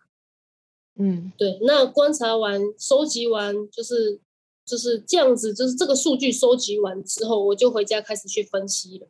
[0.98, 4.20] 嗯，对，那观察完、收集完，就是
[4.66, 9.08] 就是这样子，就是这个数据收集完之后，我就回家开始去分析了。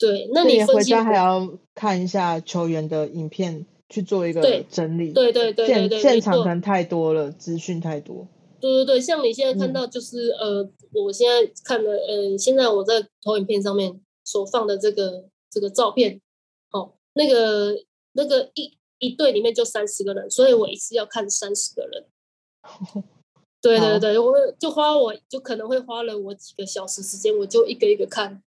[0.00, 5.12] 对，那你回家还要看一下球员的影片，去做一个整理。
[5.12, 8.26] 对对对对对，现场可能太多了，资讯太多。
[8.58, 10.70] 对对对，像你现在看到就是、嗯、呃，
[11.04, 16.18] 我现在看的呃，现在我在投影片上面所放的这个这个照片，
[16.72, 17.74] 哦，那个
[18.12, 22.06] 那个一一队里面就三十个人，所以我一次要看三十个人。
[23.62, 28.42] 对对对，我就花我就可能会花了我几个小时时间，我就一个一个看，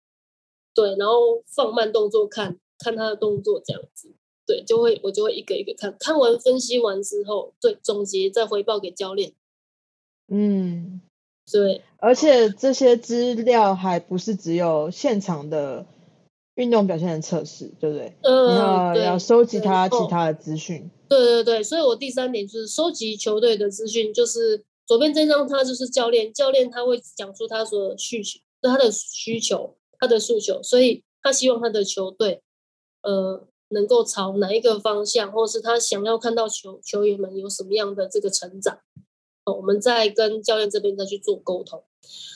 [0.81, 4.11] 对，然后放慢动作看，看他的动作这样子，
[4.47, 9.33] 对，就会我就会一个一个看，看完分析完之后，对，总结再回报给教练。
[10.27, 11.01] 嗯，
[11.51, 15.85] 对，而且这些资料还不是只有现场的
[16.55, 18.17] 运动表现的测试，对不对？
[18.23, 20.89] 嗯，你要要收集他其他的资讯。
[21.07, 32.41] 对对对，所以我第三点就是收集球队的资讯，就是左边这张他就是教练，教练他会讲出他所需求，他的需求，他的诉求，所以他希望他的球队，
[33.03, 38.79] 呃，能够朝哪一个方向，或是他想要看到球球员们有什么样的这个成长。
[39.45, 41.83] 我们再跟教练这边再去做沟通。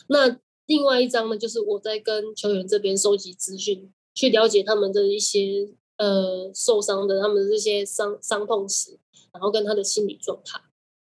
[0.08, 8.98] 那另外一张呢，就是我在跟球员这边收集资讯，去了解他们的一些呃受伤的他们的这些伤伤痛史，
[9.32, 10.62] 然后跟他的心理状态。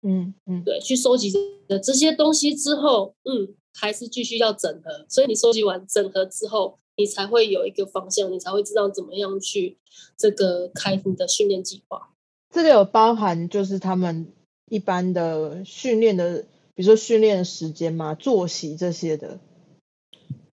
[0.04, 1.32] 嗯嗯，对，去收集
[1.68, 5.06] 的这些东西之后，嗯，还是继续要整合。
[5.08, 9.78] 所以你收集完整合之后，你才会有一个方向，你才会知道怎么样去
[10.18, 12.10] 这个开你的训练计划。
[12.54, 14.34] 这个有包含就是他们。
[14.70, 16.44] 一般的训练的，
[16.76, 19.40] 比如说训练时间嘛、作息这些的。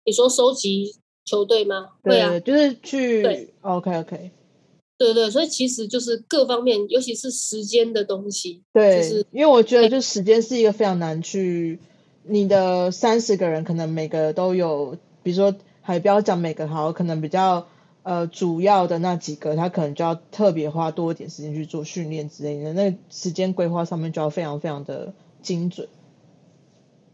[0.05, 1.93] 你说收集球队吗？
[2.03, 3.23] 对啊，就是去。
[3.23, 4.29] 对，OK OK。
[4.99, 8.61] 对对，所以其实就是各方面，尤其是时间的东西。
[8.71, 11.79] 对，就是因为我觉得就时间是一个非常难去，
[12.23, 17.67] 你的三十个人可能每个都有，比如说还不要讲每个好，可能比较。
[18.05, 25.87] 呃，主要的那几个，他可能就要特别花多一点时间去做训练之类的，那时间规划上面就要非常非常的精准。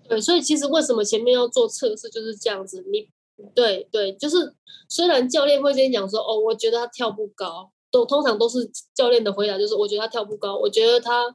[0.08, 2.84] 对，所以其实为什么前面要做测试就是这样子？
[2.92, 3.08] 你
[3.54, 4.56] 对对，就是
[4.88, 11.28] 虽然教练会跟你讲说，哦，我觉得他跳不高，都通常都是教练的回答就是，我觉得他跳不高，我觉得他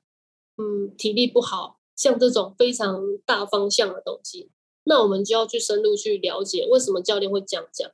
[0.58, 4.50] 嗯体力不好，像这种非常大方向的东西，
[4.84, 7.90] 那我们就要去深入去了解为什么教练会这样讲。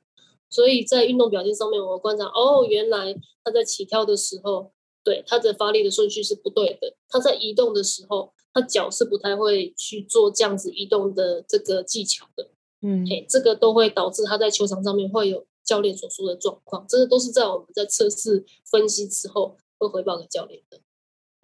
[0.49, 4.71] 所以在运动表现上面，我观察哦，原来他在起跳的时候，
[5.01, 6.93] 对他的发力的顺序是不对的。
[7.07, 12.49] 他在移动的时候，他脚是不太会去做这样子移动的这个技巧的。
[12.81, 16.85] 嗯，嘿，这个都会导致他在球场上面会有教练所说的状况。
[16.89, 20.81] 这个都是在我们在测试分析之后会回报给教练的。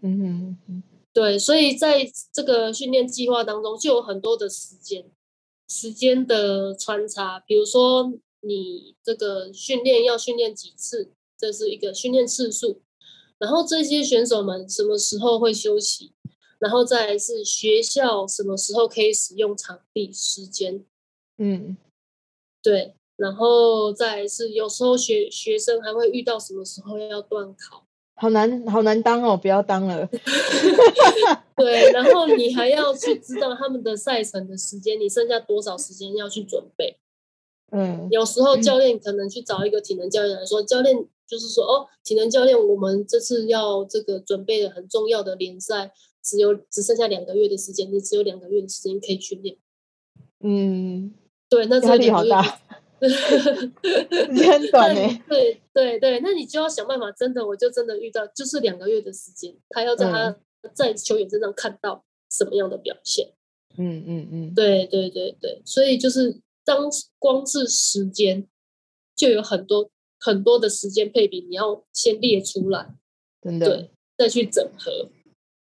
[0.02, 0.84] 嗯哼嗯，
[1.18, 5.10] 对，所以在这个训练计划当中，就有很多的时间
[5.68, 8.14] 时间的穿插，比如说。
[8.42, 11.12] 你这个训练要训练几次？
[11.38, 12.82] 这是一个训练次数。
[13.40, 16.14] 然后这些选手们什么时候会休息？
[16.60, 20.86] 然后再来是学校什么时候可以使用场地时间？
[21.40, 21.76] 嗯，
[22.62, 22.94] 对。
[23.18, 27.87] 然后再来是有时候学学生还会遇到什么时候要断考？
[28.20, 29.38] 好难，好难当哦！
[29.38, 30.10] 不要当了。
[31.56, 36.98] 对，然后你还要去知道他们的赛程的时间，你剩下多少时间要去准备？
[37.72, 40.96] 嗯，有时候教练可能去找一个体能教练来说，教练
[41.28, 45.92] 就是说，哦，体能教练，我们这次要这个准备的很重要的联赛，
[46.24, 49.58] 只有只剩下两个月的时间，你只有两个月的时间可以训练。
[50.40, 51.14] 嗯，
[51.50, 52.60] 对，那压力好大，
[54.52, 55.24] 很短呢。
[55.28, 60.36] 对对对，那你就要想办法，真的，我就真的遇到，就是两个月的时间，他要在他
[60.74, 63.30] 在球员身上看到什么样的表现。
[63.78, 66.42] 嗯嗯嗯，对对对对，所以就是。
[66.68, 68.46] 当光是时间
[69.16, 69.90] 就有很多
[70.20, 72.94] 很多的时间配比，你要先列出来，
[73.42, 75.10] 真的，对，再去整合，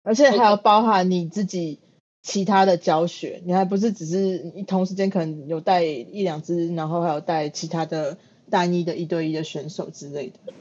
[0.03, 1.79] 而且还要包含你自己
[2.23, 8.17] 其他的教学你还不是只是你同时间可能有带一两只，然后还有带其他的
[8.49, 10.53] 单一的一对一的选手之类的。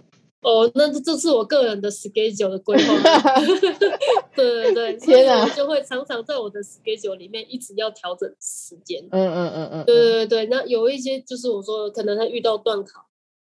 [0.43, 3.41] 哦，那这这是我个人的 schedule 的规划，
[4.35, 9.07] 对 对对，天哪，所以我就会常常在我的 schedule 里面一直要调整时间。
[9.11, 13.05] 嗯嗯嗯嗯，对对对，那有一些就是我说的可能他遇到断考，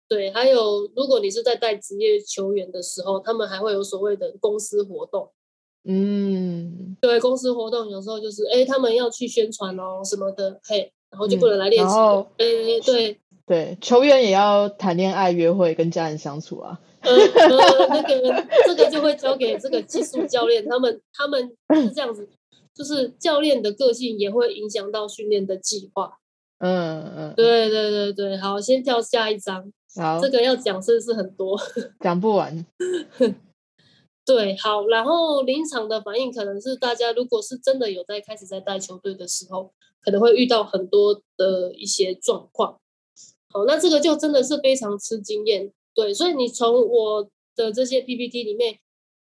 [0.08, 5.28] 对，还有如果你是在带职业球员的时候，他们还会有所谓的公司活动。
[5.85, 11.95] 嗯，对，公司活动有时候就是哎，他们要去宣传哦什么的，嘿，然后就不能来练习。
[11.95, 13.20] 哎、嗯，对。
[13.47, 16.80] 对，球员也要谈恋爱、约会、跟家人相处啊。
[17.03, 22.26] 呃呃，那个这个就会交给这个技术教练，他们他们是这样子，
[22.74, 26.14] 就是教练的个性也会影响到训练的计划。
[26.61, 29.70] 嗯嗯，对对对对，好，先跳下一章。
[29.95, 31.61] 好，这个要讲是不是很多？
[32.01, 32.64] 讲不完。
[34.26, 42.80] 对，好，然后临场的反应可能是大家如果是真的有在开始在带球队的时候，可能会遇到很多的一些状况。
[43.48, 48.78] 好，那这个就真的是非常吃经验，对，所以你从我的这些 PPT 里面，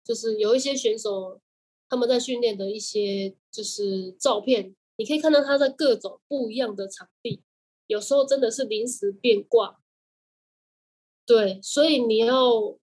[0.05, 1.41] 就是有一些选手
[1.89, 7.43] 他们在训练的一些就是照片，你可以看到他在各种不一样的场地，
[7.87, 9.79] 有时候真的是临时变卦。
[11.25, 12.77] 对，所以你要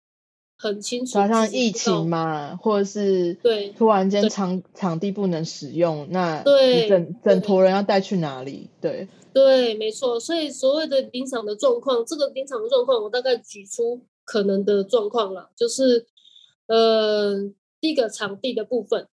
[0.62, 8.70] 很清楚，好像疫情嘛，或者是对，突然间场场地不能使用，那对整整坨人要带去哪里？
[8.80, 10.20] 对对，没错。
[10.20, 16.06] 所以所谓的临场的状况，这个临场的状况，我大概举出可能的状况了，就是
[16.68, 17.34] 呃，
[17.80, 19.08] 第一个场地的部分，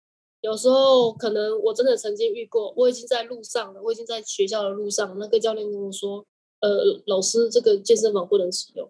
[0.40, 6.24] 有时候可能我真的曾经遇过，我已经在路上了，我已经在学校的路上，那个教练跟我说，
[6.60, 8.88] 呃，老师，这个健身房不能使用。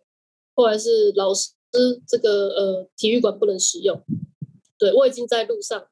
[0.55, 1.51] 后来是老师
[2.07, 4.03] 这个呃体育馆不能使用，
[4.79, 5.89] 对，我已经在路上了，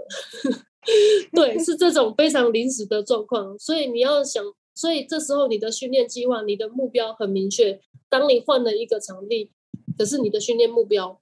[1.32, 7.80] 对，是这种非常临时的状况，所以你要想，所以这时候你的训练计划、你的目标很明确。
[8.08, 9.50] 当你换了一个场地，
[9.96, 11.20] 可是你的训练目标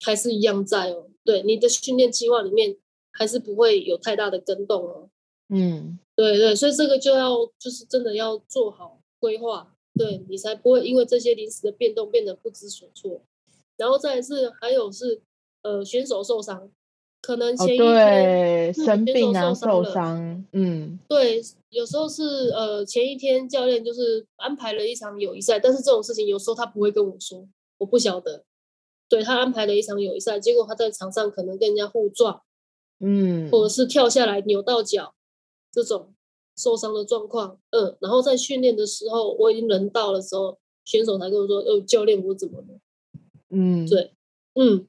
[0.00, 2.76] 还是一样在哦，对，你的训练计划里面
[3.12, 5.08] 还是不会有太大的跟动哦。
[5.48, 9.74] 嗯，对对，所以这个就要就是真的要做好规划。
[9.94, 13.22] 对，你才不会因为这些临时的变动变得不知所措，
[13.82, 15.20] 然后再是还有是
[15.62, 16.70] 呃选手受伤，
[17.20, 27.44] 可能前一天、生病啊受伤，嗯，对，有时候是呃前一天教练就是安排了一场友谊赛，但是这种事情有时候他不会跟我说，
[27.78, 28.44] 我不晓得，
[29.08, 32.40] 对，他安排了一场友谊赛，结果他在场上可能跟人家互撞，
[33.00, 35.14] 嗯，或者是跳下来扭到脚
[35.72, 36.14] 这种。
[36.54, 42.66] 受伤的状况，嗯，然后在训练的时候，我已经人到了时候，选手才跟我说：“哦，教练，我怎么了？”
[43.52, 44.14] 嗯，对，
[44.54, 44.88] 嗯，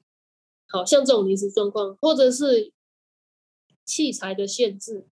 [0.68, 2.72] 好像这种临时状况，或者是
[3.84, 5.06] 器材的限制。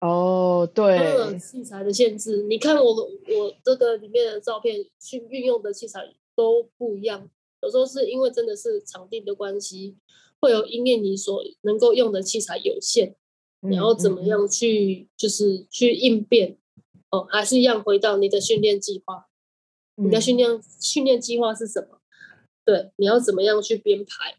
[0.00, 7.28] 哦，对，嗯，器材的限制，你看我我这个里面的照片，去运用的器材都不一样。
[7.60, 9.96] 有时候是因为真的是场地的关系，
[10.40, 13.14] 会有因为你所能够用的器材有限。
[13.70, 16.58] 然后怎么样去，就是去应变
[17.10, 19.28] 哦，还是一样回到你的训练计划。
[19.94, 22.00] 你的训练训练计划是什么？
[22.64, 24.36] 对，你要怎么样去编排？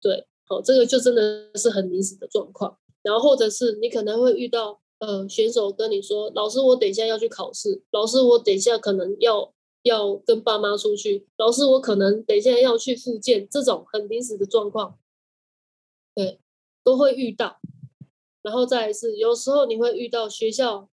[0.00, 2.78] 对，哦，这个就真的是很临时的状况。
[3.02, 11.26] 然后或者是你可能会遇到，呃，选手跟你说：“老师，我等一下要去考试。”老师，我等一下可能要要跟爸妈出去。
[11.38, 13.48] 老师，我可能等一下要去复健。
[13.48, 14.98] 这种很临时的状况，
[16.14, 16.38] 对，
[16.84, 17.58] 都会遇到。
[18.42, 20.90] 然后再来是，有时候你会遇到学校，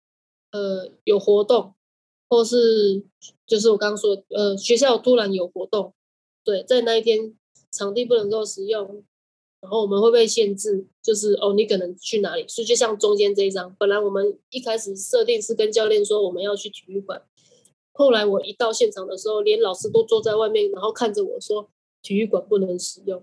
[0.51, 1.73] 呃，有活动，
[2.29, 3.03] 或是
[3.47, 5.94] 就是我刚刚说，呃，学校突然有活动，
[6.45, 7.33] 对，在那一天
[7.71, 9.03] 场地不能够使用，
[9.59, 12.47] 然后我们会被限制，就是哦，你可能去哪里？
[12.47, 17.21] 所以就像中间这一张，本来我们一开始设定是跟教练说我们要去体育馆，
[17.93, 21.67] 后来我一到现场的时候，连老师都坐在外面，然后看着我说
[22.03, 23.17] 体育馆不能使用，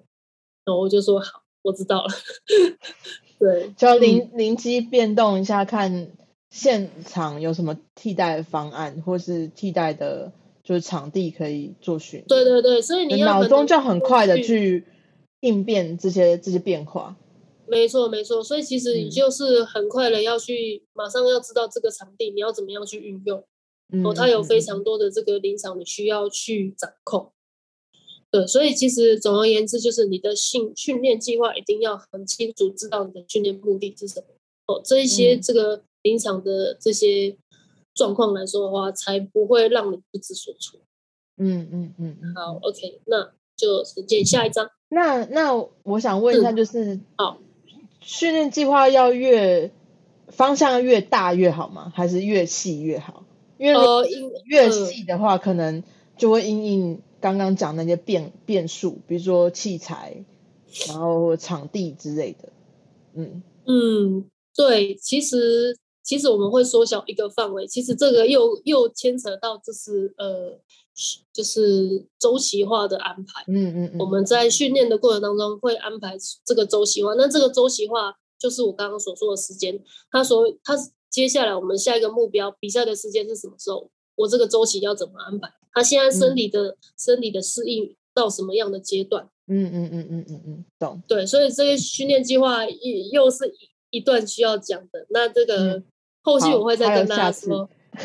[0.64, 2.09] 然后我就说好，我知道了。
[3.39, 6.11] 对，就要临临机变动一下，看
[6.51, 10.33] 现场有什么替代的方案，或是替代的，
[10.63, 12.25] 就是场地可以做训。
[12.29, 14.85] 对对对，所以你要脑中就很快的去
[15.41, 17.17] 应变这些这些变化。
[17.67, 23.43] 没错没错，所以其实你就是很快的要去，马上要知道这个场地你要怎么样去运用。
[23.95, 27.33] 嗯、哦，它有非常多的这个临场你需要去掌控。
[28.31, 34.27] 对，所以其实总而言之，就是你的训训练计划一定要很清楚，知道你的训练目的是什么。
[34.67, 37.37] 哦，这一些这个临场的这些
[37.95, 40.80] 状况来说的话，才不会让你不知所措。
[41.36, 42.34] 嗯嗯嗯嗯。
[42.34, 44.70] 好，OK，那就直接下一张。
[44.88, 47.38] 那那我想问一下，就是好，
[48.01, 49.70] 训练计划要越
[50.28, 51.93] 方向越大越好吗？
[51.95, 53.24] 还是越细越好？
[53.59, 53.80] 因为
[54.45, 55.82] 越细的话，可能
[56.16, 57.03] 就会因应。
[57.22, 60.24] 刚刚讲那些变变数，比如说器材，
[60.88, 62.49] 然后场地之类的，
[63.14, 70.59] 嗯嗯，对，其实其实我们会缩小一个范围，其实这个又又牵扯到就是呃，
[71.32, 79.80] 就是周期化的安排，嗯嗯，嗯，我们在训练的过程当中会安排这个周期化，那这个周期化就是我刚刚所说的时间，
[80.11, 80.74] 他说他
[81.11, 83.90] 接下来我们下一个目标比赛的时间是什么时候？
[84.14, 85.48] 我这个周期要怎么安排？
[85.72, 89.28] 他现在生理的、嗯、生理的适应到什么样的阶段？
[89.46, 91.03] 嗯嗯嗯嗯嗯嗯，懂。
[91.09, 92.74] 对，所以这个训练计划又
[93.12, 95.07] 又是一一段需要讲的。
[95.11, 95.84] 那这个、嗯、
[96.23, 97.68] 后续我会再跟大家说。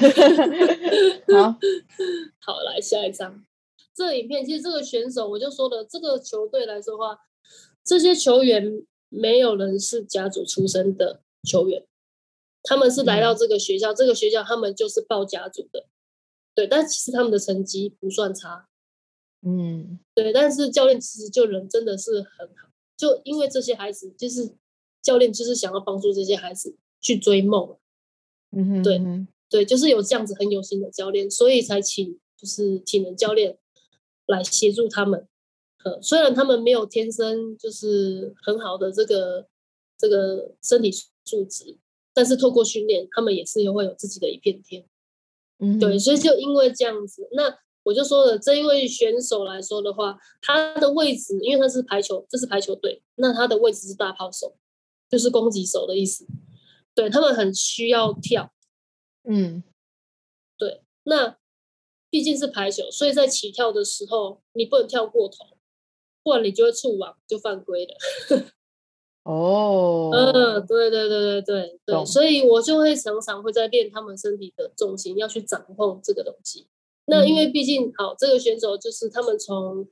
[1.31, 1.57] 好，
[2.39, 3.45] 好，来下一张。
[3.95, 7.17] 这个影片其实这个选手，我就说了这个球队来说的话，
[7.85, 11.85] 这些球员没有人是甲组出身的球员，
[12.63, 15.85] 他们是来到这个学校，嗯、这个学校他们就是报甲组的。
[16.53, 18.67] 对，但其实他们的成绩不算差，
[19.41, 24.53] 嗯，对，但是教练其实就人真的是很好，就因为这些孩子就是
[25.01, 27.77] 教练就是想要帮助这些孩子去追梦。
[28.57, 28.99] 嗯哼，对
[29.49, 33.57] 对，就是有这样子很有心的教练，所以才请就是体能教练
[34.25, 35.27] 来协助他们。
[35.85, 39.47] 呃，虽然他们没有天生就是很好的这个
[39.97, 40.91] 这个身体
[41.23, 41.77] 素质，
[42.13, 44.83] 但是透过训练，他们也是会有自己的一片天。
[45.59, 54.57] 嗯，对，所以就因为这样子，那我就说了，这一位选手来说的话，他的位置，因为他是排球，这是排球队，那他的位置是大炮手，
[55.09, 56.25] 就是攻击手的意思。
[56.97, 58.51] 对，他们很需要跳，
[59.29, 59.61] 嗯，
[60.57, 61.37] 对，那
[62.09, 65.45] 毕竟是排球，所以在起跳的时候，你不能跳过头，
[66.23, 67.95] 不然你就会触网，就犯规了。
[69.21, 76.67] 哦，嗯，对对对对对对，所以我就会常常会在练他们身体的重心，要去掌控这个东西。
[77.05, 79.87] 那因为毕竟好，这个选手就是他们从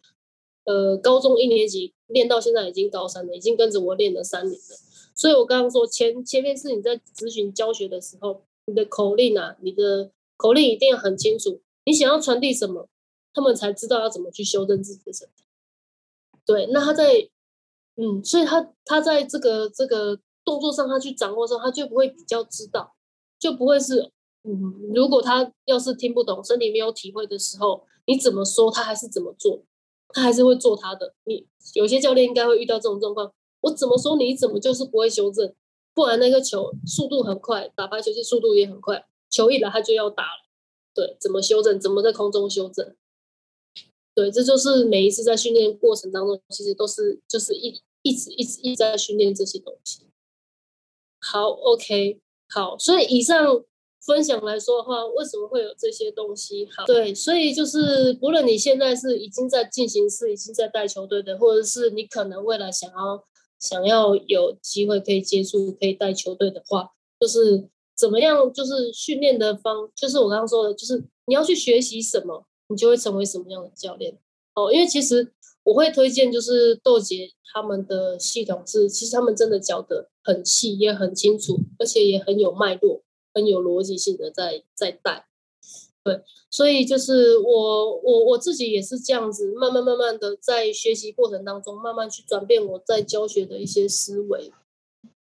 [0.63, 4.77] 呃高中一年级练到现在已经高三了，已经跟着我练了三年了。
[5.15, 12.87] 所以我刚刚说前前面是你在咨询教学的时候，你的口令啊，你的口令一定要很清楚，你想要传递什么，
[13.33, 15.43] 他们才知道要怎么去修正自己的身体。
[16.45, 17.29] 对，那他在。
[17.97, 22.93] 嗯，所以他他在这个这个动作上，他去掌握的时候，他就不会比较知道，
[23.39, 24.11] 就不会是
[24.43, 29.63] 嗯，如果他要是听不懂，身体没有体会的时候，你怎么说他还是怎么做，
[30.09, 31.13] 他还是会做他的。
[31.23, 33.31] 你有些教练应该会遇到这种状况，
[33.65, 35.53] 我怎么说你怎么就是不会修正，
[35.93, 40.45] 不然那个球速度很快，打排球其实速度也很快，球一来他就要打了，
[40.93, 41.79] 对，怎么修正？
[41.79, 42.95] 怎么在空中修正？
[44.13, 50.07] 对，这就是每一次在训练过程当中，其实都是就是一一直一直一直在训练这些东西。
[51.19, 53.63] 好，OK，好，所以以上
[54.05, 56.67] 分享来说的话，为什么会有这些东西？
[56.77, 63.25] 好，对，所以就是不论你现在是已经在进行式，已经在带球队的，或者是你可能未来想要
[63.59, 72.45] 想要有机会可以接触可以带球队的话，就是怎么样，就是训练的方，就是我刚刚说的，就是你要去学习什么。
[72.67, 74.17] 你就会成为什么样的教练
[74.55, 74.73] 哦？
[74.73, 75.31] 因为其实
[75.61, 83.03] 我会推荐，就是豆姐他们的系统是，其实他们真的教的很细，也很清楚，而且也很有脉络，
[83.35, 85.27] 很有逻辑性的在在带。
[86.05, 94.53] 对，所以就是我我我自己也是这样子，慢慢慢慢的在学习过程当中，慢慢去转变我在教学的一些思维。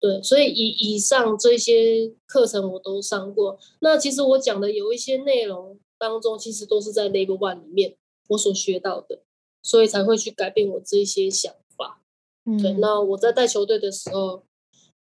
[0.02, 3.58] 对，所以以以上这些课程我都上过。
[3.80, 5.80] 那其实我讲的有一些内容。
[6.00, 7.96] 当中其实都是在 Level One 里面
[8.28, 9.22] 我所学到的，
[9.62, 12.02] 所以才会去改变我这一些想法。
[12.44, 12.74] 嗯，对。
[12.74, 14.44] 那我在带球队的时候，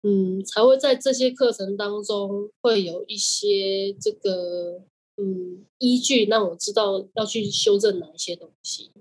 [0.03, 4.83] 嗯，才会在这些课程当中会有一些这个
[5.17, 8.91] 嗯依据，让我知道要去修正哪一些东西。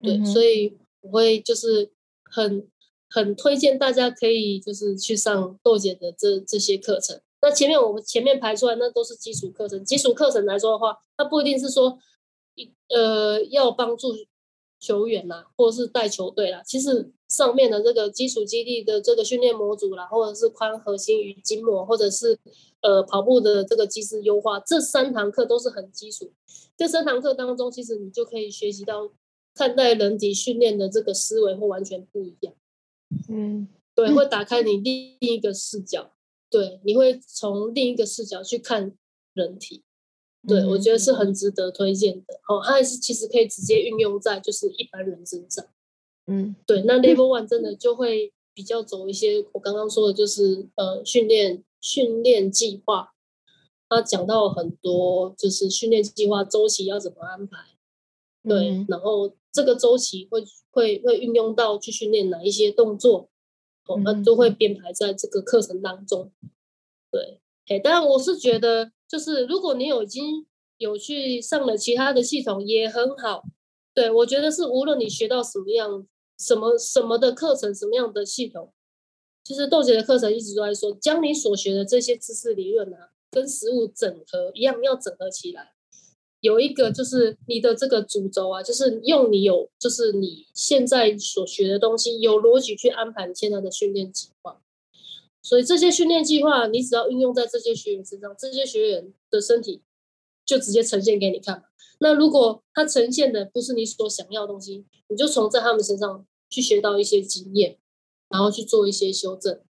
[0.00, 1.90] 对，嗯、所以我会就是
[2.24, 2.68] 很
[3.08, 7.20] 很推荐大家可以就是去上豆姐的这这些课程。
[7.42, 9.84] 那前面我们前面排出来，那都是基础课程。
[9.84, 11.98] 基础课程来说的话，它不一定是说
[12.54, 14.08] 一，呃，要帮助
[14.80, 16.62] 球员啦，或者是带球队啦。
[16.64, 22.38] 其实上面的这个基础肌力的这个训练模组啦，或者是髋核心与筋膜，或者是
[22.82, 26.32] 呃跑步的这个机制优化，这三堂课都是很基础。
[26.76, 29.10] 这三堂课当中，其实你就可以学习到
[29.54, 32.54] 看待人体训练的这个思维会完全不一样。
[33.28, 36.12] 嗯，对，会打开你另一个视角。
[36.48, 38.96] 对，你会从另一个视角去看
[39.34, 39.82] 人体，
[40.46, 42.34] 对，嗯，我觉得是很值得推荐的。
[42.48, 45.66] 哦，它也是其实可以直接运用在就是一般人身上。
[46.26, 53.12] 嗯，对，那 Level One 真的就会比较走一些，我刚刚说的就是呃训练训练计划，
[53.88, 57.58] 他讲到很多就是训练计划周期要怎么安排，
[58.42, 63.28] 对，嗯，然后这个周期会会会运用到去训练哪一些动作。
[63.88, 66.32] 我们都会编排在这个课程当中，
[67.08, 70.44] 对，哎，当然我是觉得，就是如果你有已经
[70.78, 73.44] 有去上了其他的系统，也很好，
[73.94, 76.04] 对，我觉得是无论你学到什么样、
[76.38, 78.72] 什么什么的课程、什么样的系统，
[79.42, 85.72] 其实豆姐的课程一直都在说，将你所学的这些知识理论啊，跟实物整合一样，要整合起来。
[86.40, 94.60] 有一个就是你的这个主轴啊，就是用你有，就是你现在所学的东西，有逻辑去安排你现在的训练计划。
[95.42, 99.82] 所以这些训练计划，你只要运用在这些学员身上，这些学员的身体
[100.44, 101.64] 就直接呈现给你看。
[101.98, 107.78] 那如果他呈现的不是你所想要的东西，你就从在他们身上去学到一些经验，
[108.28, 109.60] 然后去做一些修正，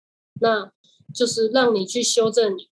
[0.41, 0.72] 那
[1.14, 2.68] 就是让你去修正你。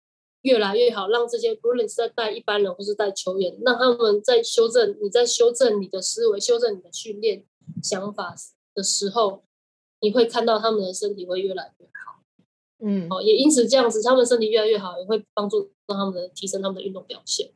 [0.43, 7.43] 越来越好，让这些不论是在带一般人或是带球员，让他们在修正你在修正你的思维、修正你的训练
[7.83, 8.33] 想法
[8.73, 9.43] 的时候，
[9.99, 12.23] 你会看到他们的身体会越来越好。
[12.79, 17.51] 嗯，哦，也因此这样子，他们身体越来越好，也会帮助让他们的提升他们的运动表现。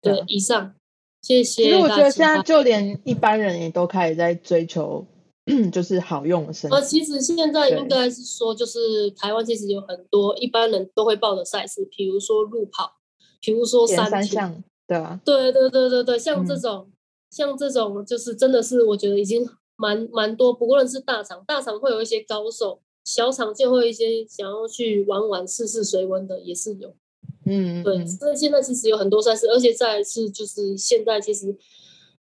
[0.00, 0.74] 对，以上，
[1.22, 1.64] 谢谢。
[1.64, 5.04] 其实我觉得现在就连一般人也都开始在追求，
[5.72, 6.76] 就是好用的身体。
[6.76, 12.92] 呃，其实现在应该是说，就是台湾其实有很多一般人都会报的赛事，比如说路跑，
[13.40, 16.92] 比如说三铁，三对啊，对对对对对，像这种，嗯、
[17.30, 20.52] 像这种，就是真的是我觉得已经蛮蛮多。
[20.52, 26.94] 不论是大厂，大厂会有一些高手，小厂就会一些想要去玩玩试试水温的，也是有。
[27.48, 31.56] 嗯，对，所以现在其实有很多赛事，而且再是就是现在其实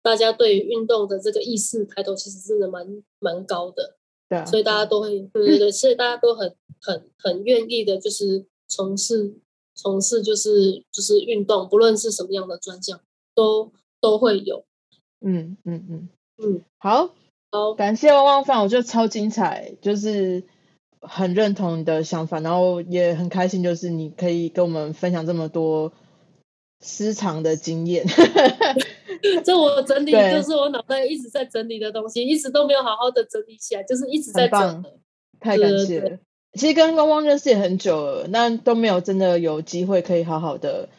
[0.01, 3.97] 大家对运动的这个意识抬头，其实真的蛮蛮高的。
[4.27, 9.35] 对啊，所以大家都会，对对对，所以大家都很很很愿意的，就是从事
[9.75, 12.99] 从事就是就是运动，不论是什么样的专项，
[13.35, 14.65] 都都会有。
[15.21, 16.09] 嗯嗯嗯
[16.43, 17.13] 嗯，好，
[17.51, 20.43] 好，感谢汪汪饭，我觉得超精彩，就是。
[21.01, 25.91] 很认同你的想法，然后也很开心，就是你可以跟我们分享这么多
[26.79, 28.05] 私藏的经验。
[29.43, 34.85] 这我整理，就是我脑袋一直在整理的东西，一直都没有好好的整理起来，就是一直在整。
[35.39, 36.19] 太感谢了。
[36.53, 40.89] 其实跟汪汪认识也很久了，那都没有真的有机会可以好好的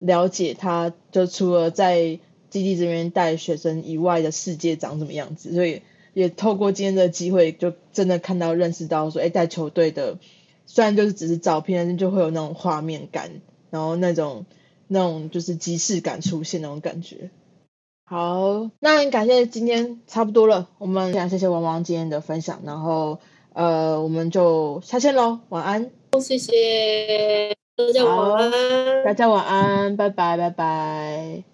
[0.00, 2.18] 了解他，就除了在
[2.50, 5.82] 基地这边带学生以外的世界长什么样子，所以。
[6.14, 10.18] 也透过今天的机会，就真的看到、认识到说，哎，带球队的
[10.66, 13.40] 虽然就是只是照片，但是就会有那种画面感，
[13.70, 14.46] 然后那种
[14.88, 17.30] 那种就是即视感出现那种感觉。
[18.04, 23.18] 好，那很感谢今天差不多了，我们想谢谢王王今天的分享，然后
[23.54, 25.90] 呃，我们就下线喽，晚安。
[26.20, 31.51] 谢谢大家晚安，大家晚安，拜拜拜拜。